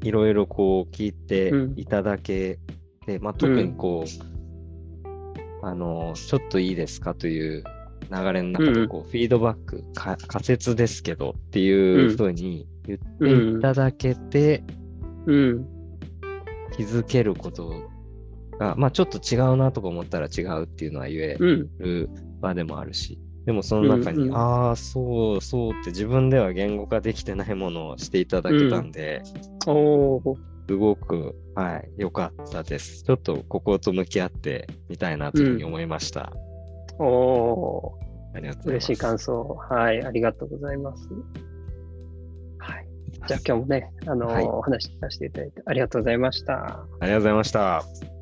[0.03, 2.59] いろいろこう聞いてうんいただけ
[3.05, 7.65] て、まあ、特にこう、あの、ちょっといいですかという
[8.11, 14.63] 流れの中でこう、フィードバックか、仮説ですけどっていうふうに言っていただけて、
[15.27, 15.67] うん。
[16.77, 17.73] 気づけること
[18.59, 21.69] が、まあちょっと違うなとか思ったら違うっていうのは言えうん。
[21.79, 29.23] る場でもあるし、でもその中に、うんうんああ、そうそうって自分では言語化できてないものをしていただけたんで、
[29.67, 30.39] おー。
[30.69, 33.03] すごく、はい、良かったです。
[33.03, 36.31] ちょっとここと向き合ってみたいなというふうに思いました。
[36.99, 38.37] おー。
[38.37, 38.71] ありがとう。
[38.71, 39.43] 嬉しい感想。
[39.71, 41.09] はい、ありがとうございます。
[42.59, 42.89] はい。
[43.27, 46.85] じゃあ今日もね、あの、はいお話しさせていただいてありがとうございました。
[47.01, 48.18] ありがとうございました。